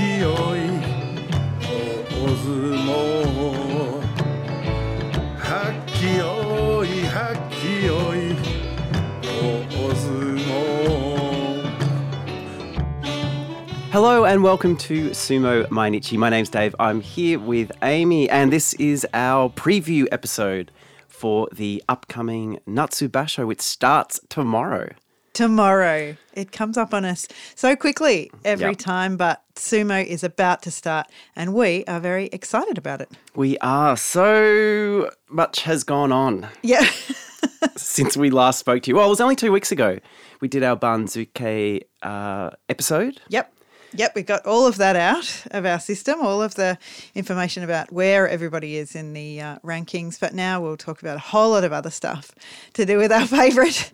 [0.00, 0.60] きよい
[2.10, 2.86] お相撲
[5.38, 8.16] はっきよいはっきよい
[9.76, 10.46] お相撲
[13.90, 16.18] Hello and welcome to Sumo Mainichi.
[16.18, 16.74] My name's Dave.
[16.78, 20.70] I'm here with Amy, and this is our preview episode
[21.08, 24.90] for the upcoming Natsu Basho, which starts tomorrow.
[25.33, 26.15] tomorrow.
[26.33, 28.77] It comes up on us so quickly every Yep.
[28.79, 33.09] time, but sumo is about to start, and we are very excited about it.
[33.35, 36.85] We are so much has gone on Yeah.
[37.75, 38.95] since we last spoke to you.
[38.95, 39.99] Well, it was only two weeks ago.
[40.41, 43.21] We did our Banzuke uh, episode.
[43.29, 43.53] yep.
[43.93, 46.77] Yep, We've got all of that out of our system, all of the
[47.13, 50.17] information about where everybody is in the uh, rankings.
[50.17, 52.31] But now we'll talk about a whole lot of other stuff
[52.75, 53.91] to do with our favourite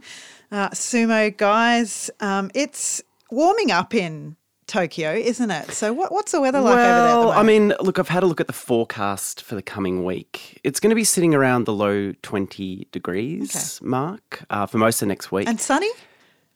[0.52, 2.10] uh, sumo guys.
[2.20, 3.02] Um, it's
[3.32, 4.36] warming up in
[4.68, 5.72] Tokyo, isn't it?
[5.72, 7.06] So, what, what's the weather like over there?
[7.20, 10.60] Well, I mean, look, I've had a look at the forecast for the coming week.
[10.64, 15.08] It's going to be sitting around the low 20 degrees mark uh, for most of
[15.08, 15.48] next week.
[15.48, 15.90] and sunny?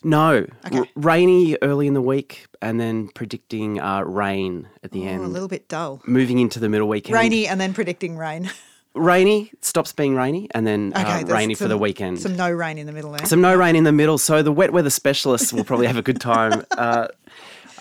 [0.04, 0.80] no, Okay.
[0.80, 5.28] r- rainy early in the week and then predicting uh, rain at the Oh, a
[5.28, 6.02] little bit dull.
[6.08, 7.14] Moving into the middle weekend.
[7.14, 8.50] Rainy and then predicting rain.
[8.94, 12.20] Rainy, stops being rainy, and then uh, there's rainy for the weekend.
[12.20, 13.26] Some no rain in the middle there.
[13.26, 16.02] Some no rain in the middle, so the wet weather specialists will probably have a
[16.02, 16.64] good time.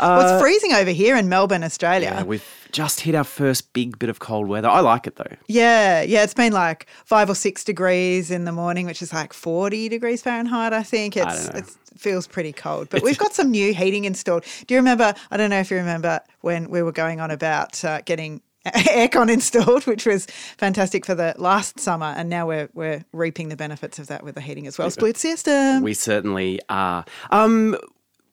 [0.01, 2.13] Uh, well, it's freezing over here in Melbourne, Australia.
[2.15, 4.69] yeah, we've just hit our first big bit of cold weather.
[4.69, 5.37] I like it though.
[5.47, 9.35] Yeah, yeah, it's been like five or six degrees in the morning, which is like
[9.35, 11.19] 40 degrees Fahrenheit, I think.
[11.19, 12.89] It's, it's it feels pretty cold.
[12.89, 14.45] But we've got some new heating installed.
[14.67, 15.13] Do you remember?
[15.31, 19.31] I don't know if you remember when we were going on about uh, getting aircon
[19.33, 22.13] installed, which was fantastic for the last summer.
[22.17, 24.91] And now we're, we're reaping the benefits of that with the heating as well.
[24.91, 25.83] Split system.
[25.83, 27.05] We certainly are.
[27.31, 27.77] Um,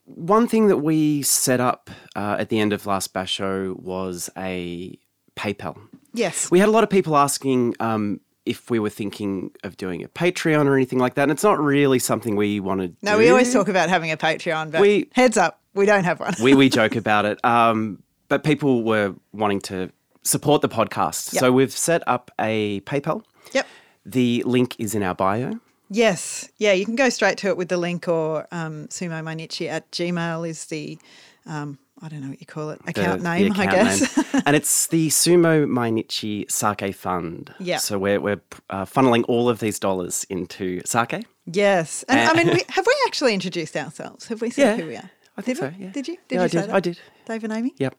[0.04, 4.98] one thing that we set up uh, at the end of last Basho was a
[5.36, 5.78] PayPal.
[6.14, 6.50] yes.
[6.50, 10.08] We had a lot of people asking um, if we were thinking of doing a
[10.08, 11.24] Patreon or anything like that.
[11.24, 13.18] And it's not really something we want to no, do.
[13.18, 16.34] we always talk about having a Patreon, but We- heads up, we don't have one.
[16.42, 17.42] we, we joke about it.
[17.44, 19.90] Um, but people were wanting to
[20.28, 21.32] support the podcast.
[21.32, 21.40] Yep.
[21.40, 23.22] So we've set up a PayPal.
[23.52, 23.66] yep.
[24.06, 25.52] The link is in our bio.
[25.90, 26.48] Yes.
[26.58, 29.90] Yeah, you can go straight to it with the link or um, sumo mainichi at
[29.90, 30.98] gmail is the,
[31.46, 34.16] um, I don't know what you call it, account the name, I account guess.
[34.34, 34.42] name.
[34.46, 37.52] and it's the Sumo Mainichi Sake Fund.
[37.58, 37.78] Yeah.
[37.78, 38.40] So we're, we're
[38.70, 41.26] uh, funneling all of these dollars into sake.
[41.46, 42.04] yes.
[42.08, 44.26] And I mean, we, have we actually introduced ourselves?
[44.28, 45.10] Have we said Yeah, who we are?
[45.38, 45.90] I think did so, yeah.
[45.90, 46.16] Did you?
[46.28, 46.68] Did Yeah, you I say did.
[46.70, 46.74] that?
[46.76, 46.98] I did.
[47.26, 47.74] Dave and Amy?
[47.78, 47.94] Yep.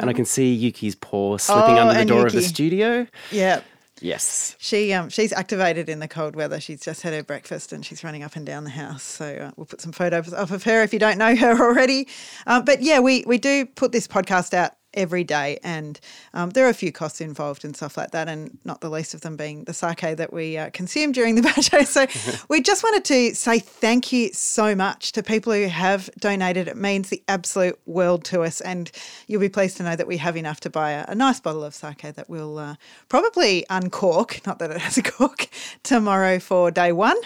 [0.00, 3.06] And I can see Yuki's paw slipping Oh, under the door of the studio.
[3.30, 3.62] Yeah.
[4.00, 4.54] Yes.
[4.60, 6.60] She um she's activated in the cold weather.
[6.60, 9.02] She's just had her breakfast and she's running up and down the house.
[9.02, 12.06] So uh, we'll put some photos up of her if you don't know her already.
[12.46, 15.98] Um, but yeah, we we do put this podcast out every day, and
[16.34, 19.14] um, there are a few costs involved and stuff like that, and not the least
[19.14, 21.86] of them being the sake that we uh, consume during the basho.
[21.86, 22.06] So
[22.48, 26.68] we just wanted to say thank you so much to people who have donated.
[26.68, 28.90] It means the absolute world to us, and
[29.26, 31.64] you'll be pleased to know that we have enough to buy a, a nice bottle
[31.64, 32.74] of sake that we'll uh,
[33.08, 35.48] probably uncork, not that it has a cork,
[35.82, 37.16] tomorrow for day one.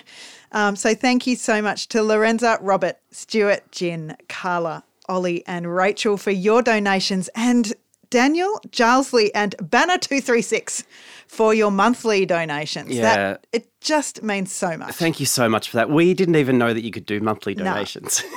[0.52, 6.16] Um, so thank you so much to Lorenza, Robert, Stuart, Jin, Carla, Ollie, and Rachel
[6.16, 7.72] for your donations, and
[8.10, 10.84] Daniel, Gilesley, and Banner236
[11.26, 12.90] for your monthly donations.
[12.90, 13.02] Yeah.
[13.02, 14.94] That, it just means so much.
[14.94, 15.90] Thank you so much for that.
[15.90, 17.64] We didn't even know that you could do monthly No.
[17.64, 18.22] donations.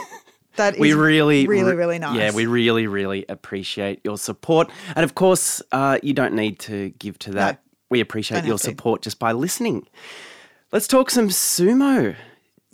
[0.58, 2.18] That is we really, really, really nice.
[2.18, 4.70] Yeah, we really, really appreciate your support.
[4.96, 7.62] And of course, uh, you don't need to give to that.
[7.90, 8.70] We appreciate your have to.
[8.70, 9.86] support just by listening.
[10.72, 12.16] Let's talk some sumo.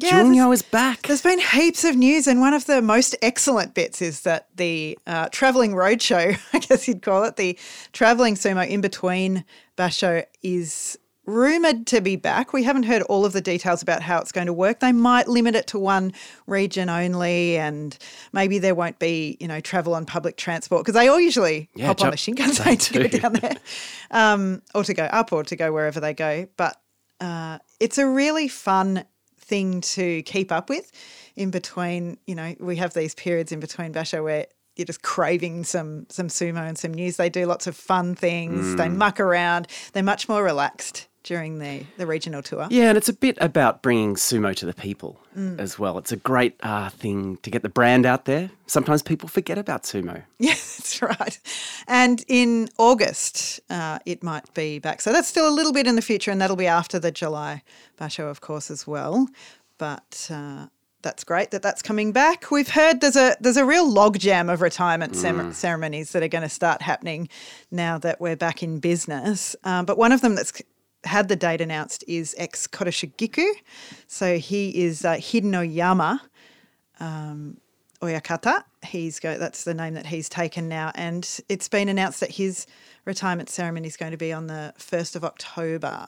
[0.01, 1.03] Yeah, Jungyo is back.
[1.03, 4.97] There's been heaps of news, and one of the most excellent bits is that the
[5.05, 7.57] uh, traveling roadshow, I guess you'd call it, the
[7.93, 9.45] traveling sumo in between
[9.77, 12.51] Basho is rumored to be back.
[12.51, 14.79] We haven't heard all of the details about how it's going to work.
[14.79, 16.13] They might limit it to one
[16.47, 17.95] region only, and
[18.33, 21.87] maybe there won't be, you know, travel on public transport because they all usually Yeah,
[21.87, 23.57] hop on the Shinkansen to go down there,
[24.09, 26.47] um, or to go up, or to go wherever they go.
[26.57, 26.77] But
[27.19, 29.05] uh, it's a really fun
[29.51, 30.91] thing to keep up with
[31.35, 34.45] in between you know we have these periods in between basho where
[34.77, 37.17] you're just craving some some sumo and some news.
[37.17, 38.75] They do lots of fun things.
[38.77, 38.95] They mm.
[38.95, 39.67] muck around.
[39.91, 43.81] They're much more relaxed during the the regional tour Yeah, and it's a bit about
[43.81, 45.59] bringing sumo to the people Mm.
[45.59, 45.97] as well.
[45.97, 48.51] It's a great uh, thing to get the brand out there.
[48.67, 50.23] Sometimes people forget about sumo.
[50.39, 51.39] Yeah, that's right.
[51.87, 54.99] And in August, uh, it might be back.
[54.99, 57.63] So that's still a little bit in the future, and that'll be after the July
[57.97, 59.27] Basho, of course, as well.
[59.77, 60.65] But uh,
[61.01, 62.51] that's great that that's coming back.
[62.51, 66.43] We've heard there's a there's a real logjam of retirement cem- ceremonies that are going
[66.43, 67.29] to start happening
[67.71, 69.55] now that we're back in business.
[69.63, 70.61] Um, but one of them that's
[71.03, 73.47] had the date announced is ex Kotoshogiku.
[74.07, 76.19] So he is uh, Hidenoyama
[76.99, 77.57] um,
[78.01, 78.63] Oyakata.
[78.85, 79.37] He's go.
[79.37, 82.65] That's the name that he's taken now, and it's been announced that his
[83.05, 86.05] retirement ceremony is going to be on the first of October.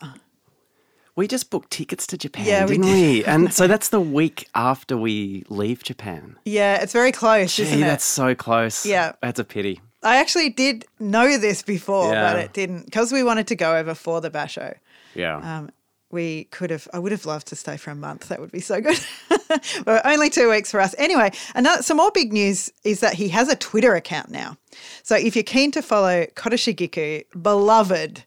[1.15, 2.91] We just booked tickets to Japan, Yeah, didn't did.
[2.91, 3.25] we?
[3.25, 6.37] And so that's the week after we leave Japan.
[6.45, 7.81] Yeah, it's very close, Gee, isn't it?
[7.81, 8.83] that's so close.
[8.83, 9.11] Yeah.
[9.21, 9.79] That's a pity.
[10.03, 12.33] I actually did know this before, Yeah.
[12.33, 14.75] but it didn't because we wanted to go over for the basho.
[15.15, 15.37] Yeah.
[15.37, 15.69] Um,
[16.11, 16.87] we could have.
[16.93, 18.27] I would have loved to stay for a month.
[18.27, 18.99] That would be so good.
[19.85, 20.93] but only two weeks for us.
[20.99, 24.57] Anyway, another some more big news is that he has a Twitter account now.
[25.01, 28.23] So if you're keen to follow Kotoshogiku, beloved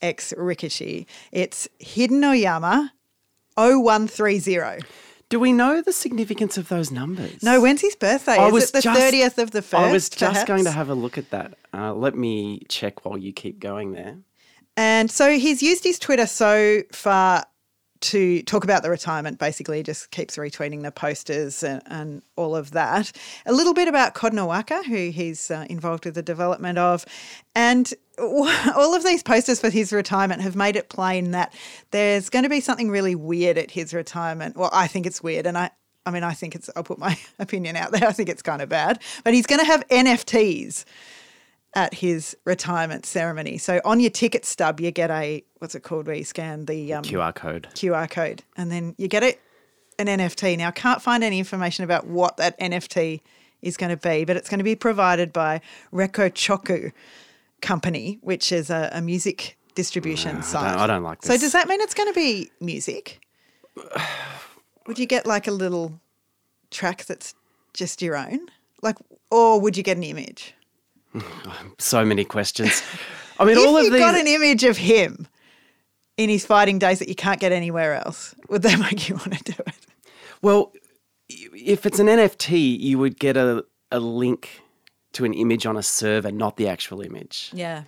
[0.00, 2.90] ex Rikishi, it's Hidenoyama
[3.56, 4.84] 0130.
[5.28, 7.42] Do we know the significance of those numbers?
[7.42, 8.36] No, when's his birthday?
[8.36, 9.74] I is was it the just- 30th of the first?
[9.82, 11.54] I was just going to have a look at that.
[11.74, 14.18] Uh, let me check while you keep going there.
[14.76, 17.44] And so he's used his Twitter so far
[18.00, 22.72] to talk about the retirement, basically, just keeps retweeting the posters and, and all of
[22.72, 23.12] that.
[23.46, 27.04] A little bit about Kotonowaka, who he's uh, involved with the development of.
[27.54, 31.54] And all of these posters for his retirement have made it plain that
[31.90, 34.56] there's going to be something really weird at his retirement.
[34.56, 35.46] Well, I think it's weird.
[35.46, 35.70] And I,
[36.04, 38.08] I mean, I think it's, I'll put my opinion out there.
[38.08, 39.00] I think it's kind of bad.
[39.24, 40.84] But he's going to have NFTs
[41.76, 43.58] at his retirement ceremony.
[43.58, 46.94] So on your ticket stub, you get a what's it called where you scan the
[46.94, 47.68] um, QR code.
[47.74, 49.40] QR code, and then you get it
[49.98, 50.56] an NFT.
[50.58, 53.20] Now I can't find any information about what that NFT
[53.62, 55.60] is going to be, but it's going to be provided by
[55.92, 56.92] RecoChoku
[57.60, 60.72] Company, which is a, a music distribution I site.
[60.72, 63.20] don't- I don't like So does that mean it's going to be music?
[64.86, 66.00] Would you get like a little
[66.70, 67.34] track that's
[67.74, 68.40] just your own,
[68.82, 68.96] like,
[69.30, 70.54] or would you get an image?
[71.78, 72.82] So many questions.
[73.38, 73.86] I mean, if all of it.
[73.86, 74.00] If you these.
[74.00, 75.28] got an image of him
[76.16, 79.36] in his fighting days that you can't get anywhere else, would that make you want
[79.36, 79.86] to do it?
[80.42, 80.72] Well,
[81.28, 84.62] if it's an NFT, you would get a, a link
[85.12, 87.50] to an image on a server, not the actual image.
[87.52, 87.84] Yeah.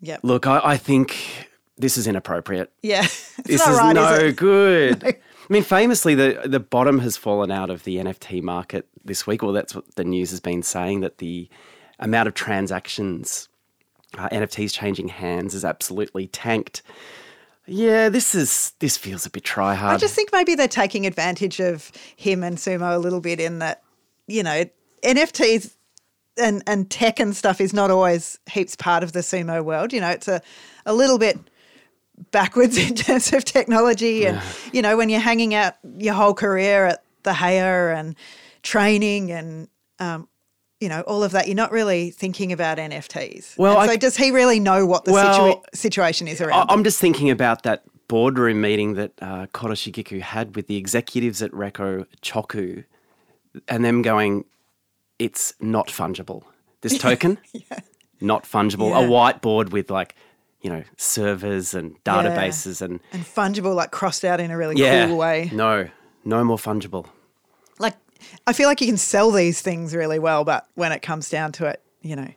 [0.00, 0.20] Yep.
[0.22, 2.72] Look, I, I think this is inappropriate.
[2.82, 3.06] Yeah.
[3.44, 5.04] This is right, no is good.
[5.04, 5.14] I
[5.50, 9.42] mean, famously, the the bottom has fallen out of the NFT market this week.
[9.42, 11.48] Well, that's what the news has been saying that the
[11.98, 13.48] amount of transactions,
[14.18, 16.82] uh, NFTs changing hands, is absolutely tanked.
[17.66, 19.94] Yeah, this is this feels a bit try hard.
[19.94, 23.58] I just think maybe they're taking advantage of him and Sumo a little bit in
[23.58, 23.82] that,
[24.28, 24.64] you know,
[25.02, 25.76] NFTs
[26.38, 29.92] and, and tech and stuff is not always heaps part of the sumo world.
[29.92, 30.42] You know, it's a,
[30.84, 31.38] a little bit
[32.30, 34.26] backwards in terms of technology.
[34.26, 34.40] And,
[34.72, 38.14] you know, when you're hanging out your whole career at the Haya and
[38.62, 40.28] training and, um,
[40.80, 43.56] you know, all of that, you're not really thinking about NFTs.
[43.58, 46.70] Well, I- so does he really know what the Well, situa- situation is around?
[46.70, 51.50] I'm just thinking about that boardroom meeting that uh, Kotoshogiku had with the executives at
[51.52, 52.84] Reko Choku
[53.68, 54.44] and them going,
[55.18, 56.42] it's not fungible.
[56.82, 57.38] This token,
[58.20, 58.90] not fungible.
[58.92, 60.14] A whiteboard with like,
[60.60, 65.06] you know, servers and databases and and fungible, like crossed out in a really yeah,
[65.06, 65.50] cool way.
[65.54, 65.88] no,
[66.24, 67.06] no more fungible.
[68.46, 71.52] I feel like you can sell these things really well, but when it comes down
[71.52, 72.28] to it, you know,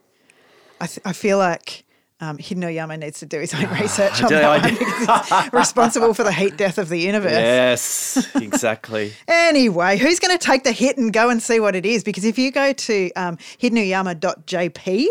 [0.82, 1.86] I, th- I feel like
[2.22, 6.58] um, Hidenoyama needs to do his own research on that one responsible for the heat
[6.58, 7.32] death of the universe.
[7.32, 9.14] Yes, exactly.
[9.50, 12.04] Anyway, who's going to take the hit and go and see what it is?
[12.04, 15.08] Because if you go to um, hidenoyama.jp,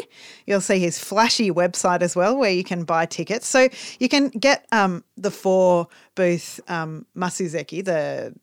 [0.47, 3.49] you'll see his flashy website as well where you can buy tickets.
[3.49, 3.69] So
[3.99, 8.35] you can get um, the four booth um, Masuseki, the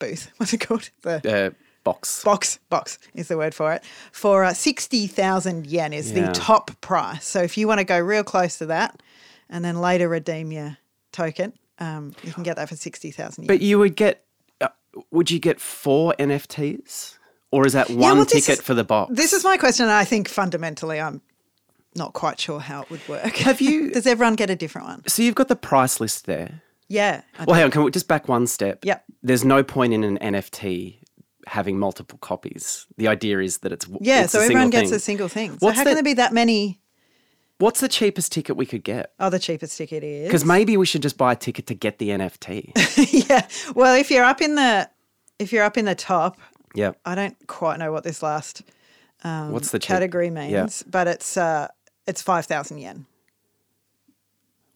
[0.00, 0.90] booth, what's it called?
[1.02, 1.50] The uh,
[1.86, 2.22] box.
[2.24, 6.26] box box is the word for it for uh, 60,000 yen is Yeah.
[6.26, 9.02] the top price so if you want to go real close to that
[9.48, 10.76] and then later redeem your
[11.12, 14.24] token um, you can get that for 60,000 yen But you would get,
[14.60, 14.68] uh,
[15.10, 17.18] would you get four NFTs?
[17.50, 19.12] Or is that one well, ticket is- for the box?
[19.14, 21.20] this is my question and i think fundamentally i'm
[21.94, 25.02] not quite sure how it would work Have you- does everyone get a different one
[25.06, 26.62] So you've got the price list there.
[26.88, 28.84] yeah Well, hang on, can we just back one step?
[28.84, 29.04] Yep.
[29.22, 30.98] There's no point in an NFT
[31.46, 32.86] having multiple copies.
[32.96, 34.96] The idea is that it's yeah it's so everyone gets thing.
[34.96, 36.80] a single thing so What's how the- can there be that many
[37.58, 39.12] What's the cheapest ticket we could get?
[39.20, 41.98] oh the cheapest ticket is Because maybe we should just buy a ticket to get
[41.98, 42.72] the NFT.
[43.30, 44.90] yeah well if you're up in the
[45.38, 46.36] if you're up in the top
[46.74, 46.92] yeah.
[47.06, 48.62] I don't quite know what this last
[49.22, 50.68] What's the cheap- category means, Yeah.
[50.90, 51.68] but it's uh,
[52.06, 53.06] it's five thousand yen.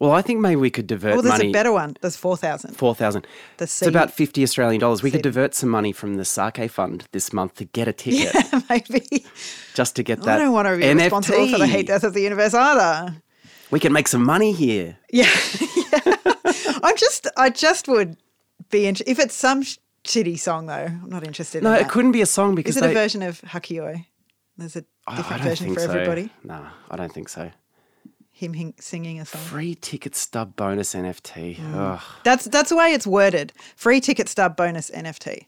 [0.01, 1.51] Well, I think maybe we could divert Oh, there's money.
[1.51, 1.95] a better one.
[2.01, 2.75] There's 4,000.
[2.75, 3.27] Four thousand.
[3.59, 5.03] The It's about fifty Australian dollars.
[5.03, 8.35] We could divert some money from the Sake Fund this month to get a ticket,
[8.71, 9.25] Maybe.
[9.75, 10.41] just to get that.
[10.41, 11.03] I don't want to be NFT.
[11.03, 13.15] responsible for the heat death of the universe either.
[13.71, 14.97] We can make some money here.
[15.13, 15.29] Yeah.
[15.93, 16.17] yeah.
[16.83, 18.17] I'm just, I just would
[18.71, 19.11] be interested.
[19.13, 21.91] If it's some sh- shitty song, though, I'm not interested No, in it that.
[21.91, 24.07] couldn't be a song because Is it they, a version of Hakkiyoi?
[24.57, 25.91] There's a different don't version for so.
[25.91, 26.31] everybody.
[26.43, 27.51] No, I don't think so.
[28.41, 29.43] Him hing- singing a song.
[29.43, 31.59] Free ticket stub bonus NFT.
[31.59, 32.01] Mm.
[32.25, 33.53] That's that's the way it's worded.
[33.77, 35.45] Free ticket stub bonus NFT.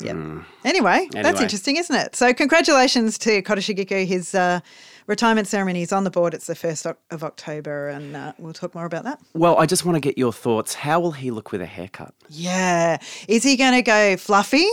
[0.00, 0.42] Yeah.
[0.64, 1.42] Anyway, that's Hmm.
[1.44, 2.16] Interesting, isn't it?
[2.16, 4.06] So congratulations to Kotoshogiku.
[4.06, 4.60] His uh,
[5.06, 6.32] retirement ceremony is on the board.
[6.34, 9.20] It's the first of October, and uh, we'll talk more about that.
[9.34, 10.74] Well, I just want to get your thoughts.
[10.74, 12.14] How will he look with a haircut?
[12.28, 12.98] Yeah.
[13.28, 14.66] Is he going to go fluffy?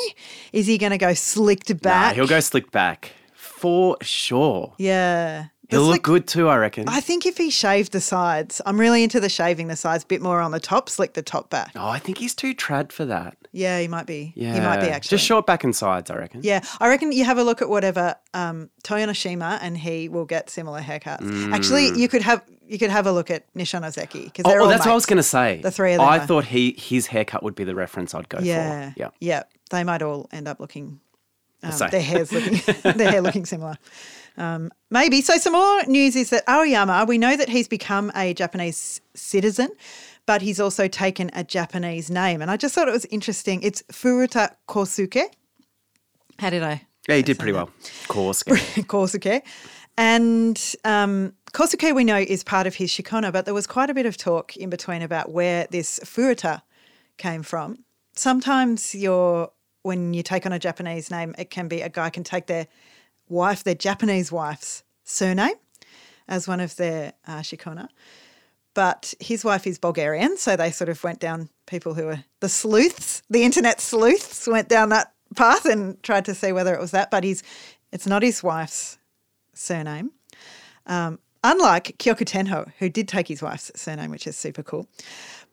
[0.54, 2.16] Is he going to go slicked Nah, back?
[2.16, 4.74] he'll go slicked back for sure.
[4.78, 5.46] Yeah.
[5.74, 6.88] He'll look good too, I reckon.
[6.88, 10.08] I think if he shaved the sides, I'm really into the shaving the sides, a
[10.08, 11.72] bit more on the top, slick the top back.
[11.76, 13.38] oh, I think he's too trad for that.
[13.52, 14.34] Yeah, he might be.
[14.36, 15.10] Yeah, He might be actually.
[15.18, 16.10] just short back and sides.
[16.10, 16.42] I reckon.
[16.44, 20.50] Yeah, I reckon you have a look at whatever um, Toyonoshima and he will get
[20.50, 21.54] similar haircuts.
[21.54, 24.60] Actually, you could have you could have a look at Nishonoseki because Mm.
[24.60, 25.60] Oh, oh, that's what I was going to say.
[25.62, 28.30] The three of them I are- thought he his haircut would be the reference I'd
[28.30, 29.00] go Yeah, for.
[29.00, 29.10] Yeah.
[29.20, 29.44] yeah.
[29.70, 31.00] They might all end up looking
[31.62, 32.60] um, their hair's looking
[32.98, 33.76] their hair looking similar.
[34.38, 35.22] Um, maybe.
[35.22, 39.70] So some more news is that Aoyama, we know that he's become a Japanese citizen,
[40.26, 42.42] but he's also taken a Japanese name.
[42.42, 43.62] And I just thought it was interesting.
[43.62, 45.26] It's Furuta Kosuke.
[46.40, 47.70] How did I Yeah, he did pretty well.
[48.02, 48.44] Of course.
[48.44, 49.42] Kosuke.
[49.98, 53.94] And um, Kosuke, we know, is part of his shikona, but there was quite a
[53.94, 56.64] bit of talk in between about where this Furuta
[57.18, 57.84] came from.
[58.16, 59.52] Sometimes you're,
[59.84, 62.68] when you take on a Japanese name, it can be a guy can take their
[63.34, 65.56] wife, their Japanese wife's surname
[66.28, 67.90] as one of their uh, shikona.
[68.74, 72.50] But his wife is Bulgarian, so they sort of went down people who were the
[72.50, 76.92] sleuths, the internet sleuths went down that path and tried to see whether it was
[76.92, 77.12] that.
[77.12, 77.44] But he's,
[77.92, 78.98] it's not his wife's
[79.54, 80.12] surname.
[80.88, 84.88] Um, unlike Kyokutenho, who did take his wife's surname, which is super cool.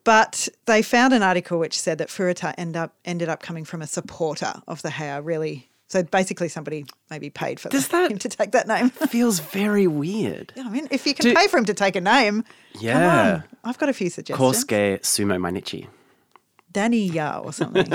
[0.03, 3.83] But they found an article which said that Furuta end up, ended up coming from
[3.83, 5.70] a supporter of the Heya, really.
[5.91, 8.91] So basically, somebody maybe paid for Does that- him to take that name.
[9.11, 10.53] Feels very weird.
[10.57, 12.45] Yeah, I mean, if you can Do- pay for him to take a name,
[12.75, 13.35] come Yeah.
[13.35, 13.45] on.
[13.65, 14.65] I've got a few suggestions.
[14.65, 15.89] Kosuke Sumo Mainichi.
[16.73, 17.85] Danny Ya or something.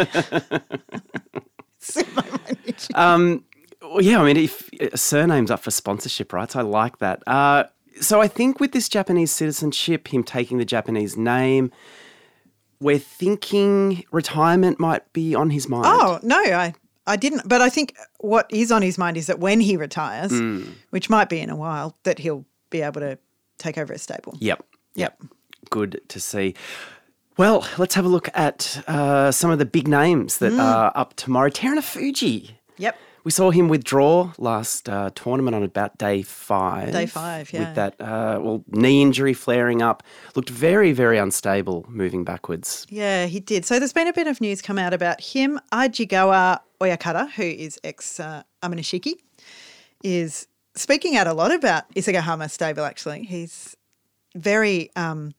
[1.82, 2.96] Sumo Mainichi.
[2.98, 3.44] Um,
[3.82, 7.24] well, yeah, I mean, if uh, surname's up for sponsorship rights, I like that.
[7.28, 7.66] Uh,
[8.02, 11.72] so I think with this Japanese citizenship, him taking the Japanese name,
[12.82, 15.86] we're thinking retirement might be on his mind.
[15.88, 16.74] oh, no, I,
[17.08, 17.48] I didn't.
[17.48, 20.64] But I think what is on his mind is that when he retires, Hmm.
[20.90, 23.18] which might be in a while, that he'll be able to
[23.58, 24.36] take over a stable.
[24.40, 24.66] Yep.
[24.96, 25.22] Yep.
[25.70, 26.56] Good to see.
[27.38, 31.16] Well, let's have a look at uh, some of the big names that are up
[31.16, 31.50] tomorrow.
[31.50, 32.52] Terunofuji.
[32.78, 32.98] Yep.
[33.26, 36.94] We saw him withdraw last uh, tournament on about day five.
[36.94, 37.60] Day five, yeah.
[37.62, 40.04] With that, uh, well, knee injury flaring up.
[40.36, 42.86] Looked very, very unstable moving backwards.
[42.88, 43.66] Yeah, he did.
[43.66, 45.60] So there's been a bit of news come out about him.
[45.72, 49.16] Ajigawa Oyakata, who is ex uh, Aminishiki,
[50.04, 53.24] is speaking out a lot about Isegahama stable, actually.
[53.24, 53.76] He's
[54.36, 55.34] very um,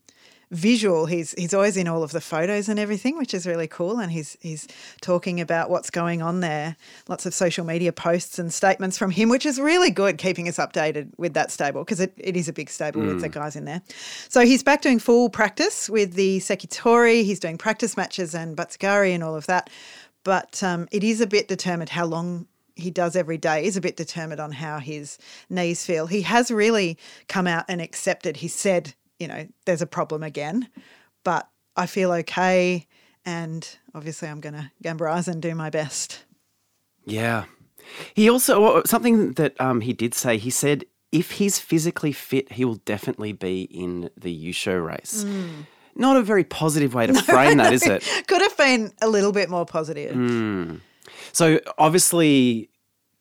[0.56, 1.06] visual.
[1.06, 3.98] He's he's always in all of the photos and everything, which is really cool.
[4.00, 4.66] And he's he's
[5.00, 6.76] talking about what's going on there.
[7.08, 10.56] Lots of social media posts and statements from him, which is really good, keeping us
[10.56, 13.64] updated with that stable because it, it is a big stable with the guys in
[13.64, 13.82] there.
[14.28, 17.22] So he's back doing full practice with the Sekitori.
[17.22, 19.70] He's doing practice matches and Butsukari and all of that.
[20.25, 23.80] But um, it is a bit determined how long he does every day is a
[23.80, 26.06] bit determined on how his knees feel.
[26.06, 26.98] He has really
[27.28, 28.38] come out and accepted.
[28.38, 30.68] He said, you know, there's a problem again,
[31.25, 32.87] but I feel okay.
[33.25, 36.25] And obviously, I'm going to gambarize and do my best.
[37.04, 37.44] Yeah.
[38.14, 42.64] He also, something that um, he did say, he said if he's physically fit, he
[42.64, 45.25] will definitely be in the Yusho race.
[45.94, 48.02] Not a very positive way to frame that, is it?
[48.26, 50.14] Could have been a little bit more positive.
[51.32, 52.70] So obviously,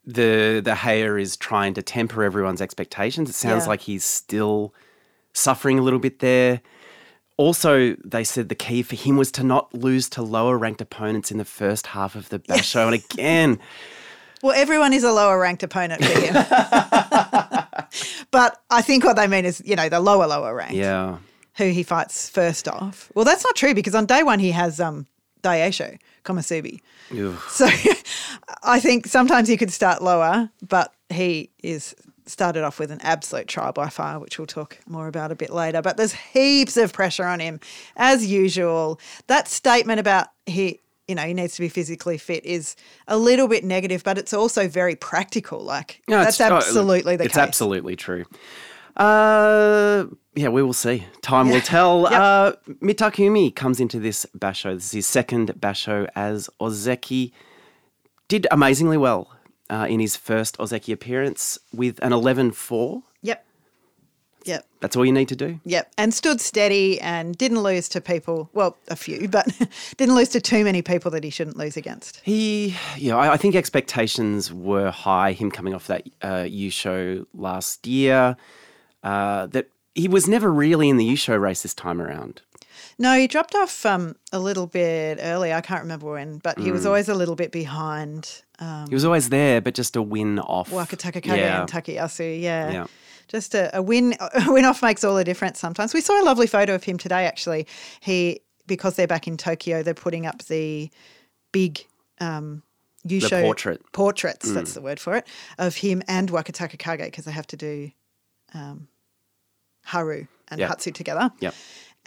[0.06, 3.30] the the Heya is trying to temper everyone's expectations.
[3.30, 3.70] It sounds Yeah.
[3.70, 4.74] like he's still
[5.36, 6.62] suffering a little bit there.
[7.38, 11.32] Also, they said the key for him was to not lose to lower ranked opponents
[11.32, 12.86] in the first half of the basho.
[12.86, 13.60] and again,
[14.44, 16.34] Well, everyone is a lower ranked opponent for him.
[18.32, 20.74] but I think what they mean is, you know, the lower, lower rank.
[20.76, 21.18] yeah.
[21.58, 23.12] who he fights first off.
[23.16, 25.08] Well, that's not true because on day one he has um,
[25.42, 26.80] Daisho Komusubi.
[27.12, 27.38] Ugh.
[27.50, 27.66] So
[28.64, 33.48] I think sometimes he could start lower, but he is started off with an absolute
[33.48, 35.82] trial by fire, which we'll talk more about a bit later.
[35.82, 37.60] But there's heaps of pressure on him,
[37.96, 39.00] as usual.
[39.28, 42.76] That statement about he, you know, he needs to be physically fit is
[43.08, 45.62] a little bit negative, but it's also very practical.
[45.64, 47.42] Like No, that's it's- oh, absolutely the it's case.
[47.44, 48.26] It's absolutely true.
[48.98, 50.06] Uh,
[50.36, 51.06] yeah, we will see.
[51.22, 52.04] Time will tell.
[52.04, 52.12] Yep.
[52.14, 52.52] Uh,
[52.82, 54.74] Mitakeumi comes into this basho.
[54.76, 57.32] This is his second basho as Ozeki.
[58.28, 59.35] Did amazingly well
[59.70, 63.02] uh, in his first Ozeki appearance with an 11-4.
[63.22, 63.46] Yep.
[64.46, 64.66] Yep.
[64.80, 65.60] That's all you need to do.
[65.66, 65.92] Yep.
[65.98, 69.48] And stood steady and didn't lose to people, well, a few, but
[69.98, 72.22] didn't lose to too many people that he shouldn't lose against.
[72.24, 75.32] He, yeah, I, I think expectations were high.
[75.32, 78.38] Him coming off that uh, Yusho last year,
[79.04, 82.42] uh, that he was never really in the Yusho race this time around.
[83.00, 85.52] No, he dropped off um, a little bit early.
[85.54, 86.74] I can't remember when, but he Mm.
[86.74, 90.40] was always a little bit behind um, He was always there, but just a win
[90.40, 90.70] off.
[90.72, 91.62] Wakatakakage Yeah.
[91.62, 92.42] and Takayasu.
[92.42, 92.72] Yeah.
[92.72, 92.88] Yeah.
[93.28, 95.94] Just a, a win a win off makes all the difference sometimes.
[95.94, 97.68] We saw a lovely photo of him today actually.
[98.00, 100.90] He because they're back in Tokyo, they're putting up the
[101.52, 101.86] big
[102.20, 102.62] um
[103.04, 103.82] you The show portrait.
[103.84, 103.92] Mm.
[103.94, 105.28] portraits, that's the word for it,
[105.60, 107.92] of him and Wakatakakage because they have to do
[108.54, 108.88] um,
[109.84, 110.70] Haru and Yep.
[110.70, 111.30] Hatsu together.
[111.40, 111.54] Yep.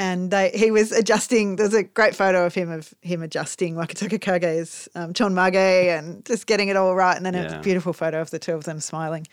[0.00, 1.56] And they, he was adjusting.
[1.56, 6.68] There's a great photo of him of him adjusting Wakatakakage's um, chonmage and just getting
[6.68, 7.16] it all right.
[7.16, 7.58] And then Yeah.
[7.58, 9.26] a beautiful photo of the two of them smiling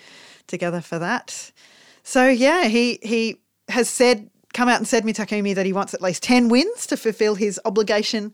[0.47, 1.51] together for that.
[2.03, 6.01] So yeah, he he has said come out and said Mitakeumi that he wants at
[6.01, 8.33] least ten wins to fulfil his obligation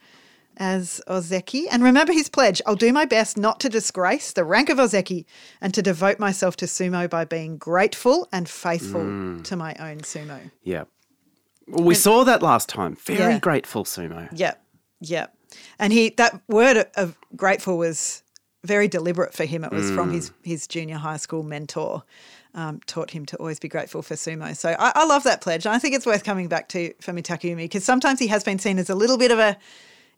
[0.57, 1.65] as Ozeki.
[1.71, 5.25] And remember his pledge: I'll do my best not to disgrace the rank of Ozeki
[5.61, 9.43] and to devote myself to sumo by being grateful and faithful Mm.
[9.45, 10.51] to my own sumo.
[10.63, 10.83] Yeah.
[11.71, 12.95] Well, we saw that last time.
[12.95, 13.39] Very Yeah.
[13.39, 14.29] grateful, Sumo.
[14.31, 14.63] Yep,
[15.01, 15.35] yep.
[15.79, 18.23] And he that word of grateful was
[18.63, 19.63] very deliberate for him.
[19.63, 22.03] It was from his his junior high school mentor.
[22.53, 24.53] Um, taught him to always be grateful for sumo.
[24.57, 25.65] So I, I love that pledge.
[25.65, 28.59] And I think it's worth coming back to for Mitakeumi because sometimes he has been
[28.59, 29.57] seen as a little bit of a,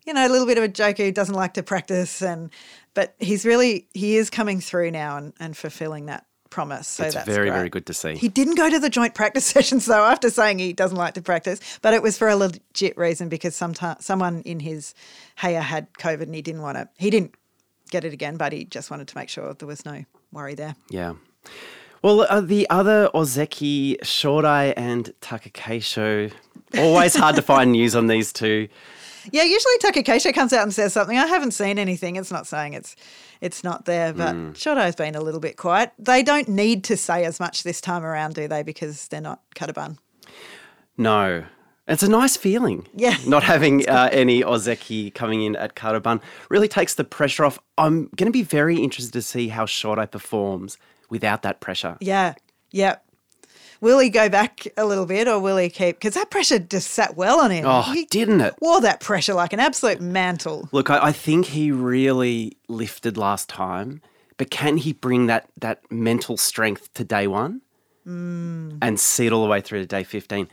[0.04, 2.22] you know, a little bit of a joker who doesn't like to practice.
[2.22, 2.50] And
[2.92, 6.86] but he's really he is coming through now and, and fulfilling that promise.
[6.86, 7.56] So It's that's very, great.
[7.56, 8.14] very good to see.
[8.14, 11.22] He didn't go to the joint practice sessions though, after saying he doesn't like to
[11.22, 14.94] practice, but it was for a legit reason because sometime, someone in his
[15.40, 17.34] Heya had COVID and he didn't want to, he didn't
[17.90, 20.76] get it again, but he just wanted to make sure there was no worry there.
[20.90, 21.14] Yeah.
[22.02, 26.32] Well, uh, the other Ozeki, Shodai and Takakeisho,
[26.78, 28.68] always hard to find news on these two.
[29.32, 31.16] Yeah, usually Takakeisho comes out and says something.
[31.18, 32.16] I haven't seen anything.
[32.16, 32.94] It's not saying it's
[33.40, 34.50] it's not there, but Hmm.
[34.50, 35.92] Shodai's been a little bit quiet.
[35.98, 38.62] They don't need to say as much this time around, do they?
[38.62, 39.98] Because they're not Kadoban.
[40.96, 41.44] No.
[41.86, 42.86] It's a nice feeling.
[42.94, 43.14] Yeah.
[43.26, 47.58] Not having uh, any Ozeki coming in at Kadoban really takes the pressure off.
[47.76, 50.78] I'm going to be very interested to see how Shodai performs
[51.10, 51.98] without that pressure.
[52.00, 52.34] Yeah,
[52.70, 52.96] yeah.
[53.80, 55.96] Will he go back a little bit or will he keep?
[55.96, 57.64] Because that pressure just sat well on him.
[57.66, 58.54] Oh, he didn't it?
[58.60, 60.68] wore that pressure like an absolute mantle.
[60.72, 64.00] Look, I, I think he really lifted last time,
[64.36, 67.60] but can he bring that that mental strength to day one
[68.04, 68.78] hmm.
[68.80, 70.48] and see it all the way through to day fifteen?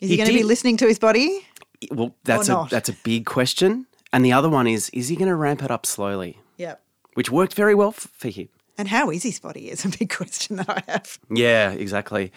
[0.00, 1.44] Is he, going to be listening to his body?
[1.90, 3.86] Well, that's a that's a big question.
[4.12, 6.38] And the other one is, is he going to ramp it up slowly?
[6.56, 6.80] Yep.
[7.14, 8.48] Which worked very well f- for him.
[8.78, 11.18] And how is his body is a big question that I have.
[11.30, 12.32] Yeah, exactly.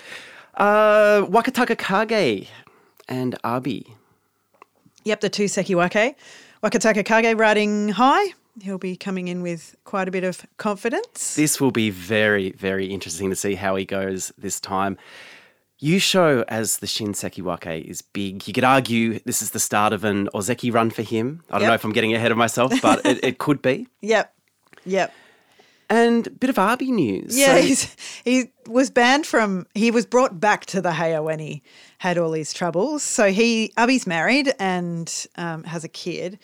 [0.55, 2.47] Uh, Wakatakakage
[3.07, 3.95] and Abi.
[5.03, 6.15] Yep, the two Sekiwake.
[6.63, 8.33] Wakatakakage riding high.
[8.61, 11.35] He'll be coming in with quite a bit of confidence.
[11.35, 14.97] This will be very, very interesting to see how he goes this time.
[15.79, 18.47] You show as the Shin Sekiwake is big.
[18.47, 21.43] You could argue this is the start of an Ozeki run for him.
[21.49, 21.67] I don't Yep.
[21.69, 23.87] know if I'm getting ahead of myself, but it, it could be.
[24.01, 24.33] Yep.
[24.85, 25.13] Yep.
[25.91, 27.37] And a bit of Abi news.
[27.37, 29.67] Yeah, So- he's, he was banned from.
[29.75, 31.61] He was brought back to the Heya when he
[31.97, 33.03] had all these troubles.
[33.03, 36.39] So he, Abi's married and um, has a kid,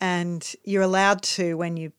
[0.00, 1.92] and you're allowed to when you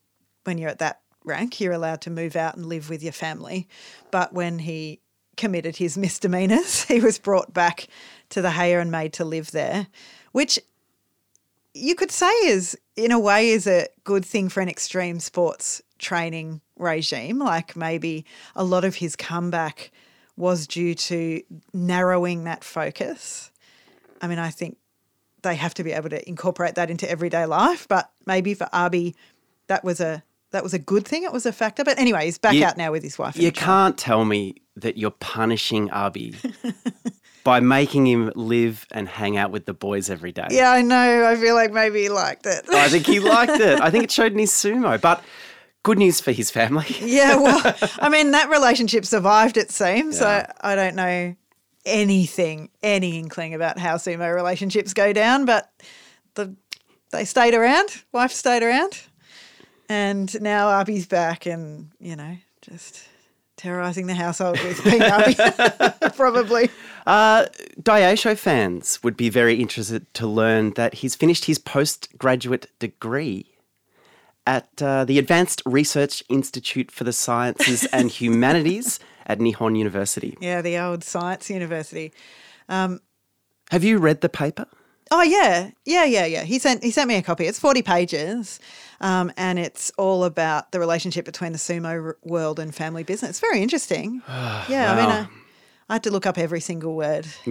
[0.46, 3.68] when you're at that rank, you're allowed to move out and live with your family.
[4.10, 5.02] But when he
[5.36, 7.88] committed his misdemeanors, he was brought back
[8.30, 9.88] to the Heya and made to live there,
[10.32, 10.58] which
[11.74, 15.82] you could say is in a way is a good thing for an extreme sports
[16.04, 19.92] training regime like maybe a lot of his comeback
[20.38, 21.42] was due to
[21.74, 23.52] narrowing that focus
[24.22, 24.78] i mean i think
[25.44, 29.16] they have to be able to incorporate that into everyday life but maybe for Abi
[29.68, 32.38] that was a that was a good thing it was a factor but anyway he's
[32.38, 36.36] back You- out now with his wife You can't tell me that you're punishing Abi
[37.44, 40.48] by making him live and hang out with the boys every day.
[40.52, 43.82] yeah i know i feel like maybe he liked it I think he liked it.
[43.82, 45.00] I think it showed in his sumo.
[45.00, 45.24] But
[45.84, 46.86] good news for his family.
[47.02, 50.20] Yeah, well, I mean, that relationship survived, it seems.
[50.20, 50.46] Yeah.
[50.48, 51.36] So I don't know
[51.86, 55.70] anything, any inkling about how sumo relationships go down, but
[56.36, 56.56] the
[57.14, 58.04] they stayed around.
[58.12, 59.02] Wife stayed around.
[59.88, 63.04] And now Abi's back and, you know, just
[63.56, 65.36] terrorizing the household with being Abi,
[66.16, 66.70] probably.
[67.06, 67.46] Uh,
[67.82, 73.53] Daisho fans would be very interested to learn that he's finished his postgraduate degree
[74.46, 80.38] at uh, the Advanced Research Institute for the Sciences and Humanities at Nihon University.
[80.42, 82.14] Yeah, the old science university.
[82.70, 84.66] Have you read the paper?
[85.12, 86.44] Oh yeah, yeah, yeah, yeah.
[86.44, 87.46] He sent he sent me a copy.
[87.46, 88.60] It's forty pages,
[89.02, 93.30] um, and it's all about the relationship between the sumo world and family business.
[93.32, 94.22] It's very interesting.
[94.28, 95.28] yeah, I mean, Wow.
[95.28, 95.28] I,
[95.90, 97.26] I had to look up every single word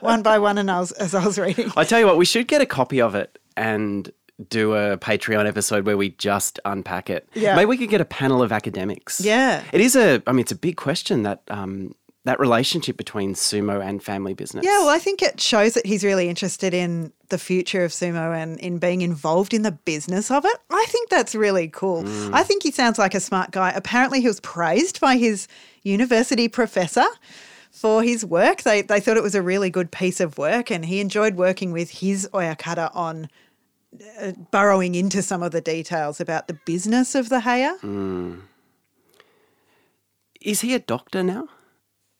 [0.00, 1.70] one by one, and I was as I was reading.
[1.76, 4.10] I tell you what, we should get a copy of it and
[4.48, 7.28] do a Patreon episode where we just unpack it.
[7.34, 7.56] Yeah.
[7.56, 9.20] Maybe we could get a panel of academics.
[9.20, 9.62] Yeah.
[9.72, 13.82] It is a, I mean, it's a big question that um, that relationship between sumo
[13.82, 14.64] and family business.
[14.64, 18.36] Yeah, well, I think it shows that he's really interested in the future of sumo
[18.36, 20.56] and in being involved in the business of it.
[20.68, 22.04] I think that's really cool.
[22.34, 23.70] I think he sounds like a smart guy.
[23.70, 25.48] Apparently, he was praised by his
[25.82, 27.06] university professor
[27.70, 28.62] for his work.
[28.62, 31.72] They, they thought it was a really good piece of work, and he enjoyed working
[31.72, 33.30] with his Oyakata on
[34.20, 38.40] uh, burrowing into some of the details about the business of the Heya.
[40.40, 41.48] Is he a doctor now?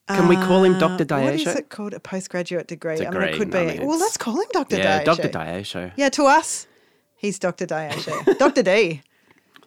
[0.09, 1.05] Can we call him Dr.
[1.15, 1.95] Uh, What is it called?
[1.95, 3.07] A postgraduate degree.
[3.07, 3.59] I mean, it could be.
[3.59, 4.77] I mean, well, let's call him Dr.
[4.77, 5.05] Yeah.
[5.05, 5.29] Dr.
[5.29, 5.93] Daisho.
[5.97, 6.67] Yeah, to us,
[7.17, 7.65] he's Dr.
[7.67, 8.37] Daisho.
[8.39, 8.63] Dr.
[8.65, 9.03] D.